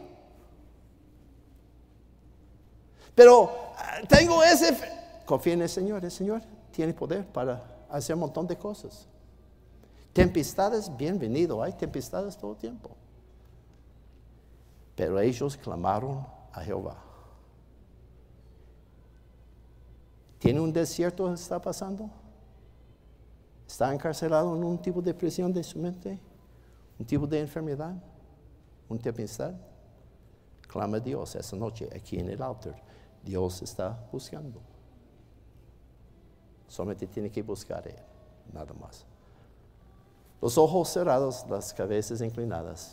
Pero 3.15 3.51
ah, 3.77 3.99
tengo 4.07 4.43
ese, 4.43 4.77
confía 5.25 5.53
en 5.53 5.61
el 5.61 5.69
Señor, 5.69 6.03
el 6.03 6.11
Señor 6.11 6.41
tiene 6.71 6.93
poder 6.93 7.25
para 7.25 7.63
hacer 7.89 8.15
un 8.15 8.21
montón 8.21 8.47
de 8.47 8.57
cosas. 8.57 9.07
Tempestades, 10.13 10.95
bienvenido, 10.97 11.61
hay 11.61 11.73
tempestades 11.73 12.37
todo 12.37 12.53
el 12.53 12.57
tiempo. 12.57 12.91
Pero 14.95 15.19
ellos 15.19 15.57
clamaron 15.57 16.25
a 16.51 16.61
Jehová. 16.61 16.97
¿Tiene 20.39 20.59
un 20.59 20.73
desierto 20.73 21.27
que 21.27 21.35
está 21.35 21.61
pasando? 21.61 22.09
¿Está 23.67 23.93
encarcelado 23.93 24.55
en 24.55 24.63
un 24.63 24.77
tipo 24.77 25.01
de 25.01 25.13
prisión 25.13 25.53
de 25.53 25.63
su 25.63 25.79
mente? 25.79 26.19
¿Un 26.99 27.05
tipo 27.05 27.25
de 27.25 27.39
enfermedad? 27.39 27.93
¿Un 28.89 28.99
tempestad? 28.99 29.53
Clama 30.67 30.97
a 30.97 30.99
Dios 30.99 31.35
esa 31.35 31.55
noche 31.55 31.87
aquí 31.95 32.19
en 32.19 32.29
el 32.29 32.41
altar. 32.41 32.90
Dios 33.23 33.61
está 33.61 34.07
buscando. 34.11 34.61
Solamente 36.67 37.05
tiene 37.07 37.29
que 37.29 37.41
buscar 37.41 37.87
Él, 37.87 37.99
nada 38.53 38.73
más. 38.73 39.05
Los 40.41 40.57
ojos 40.57 40.89
cerrados, 40.89 41.45
las 41.49 41.73
cabezas 41.73 42.21
inclinadas. 42.21 42.89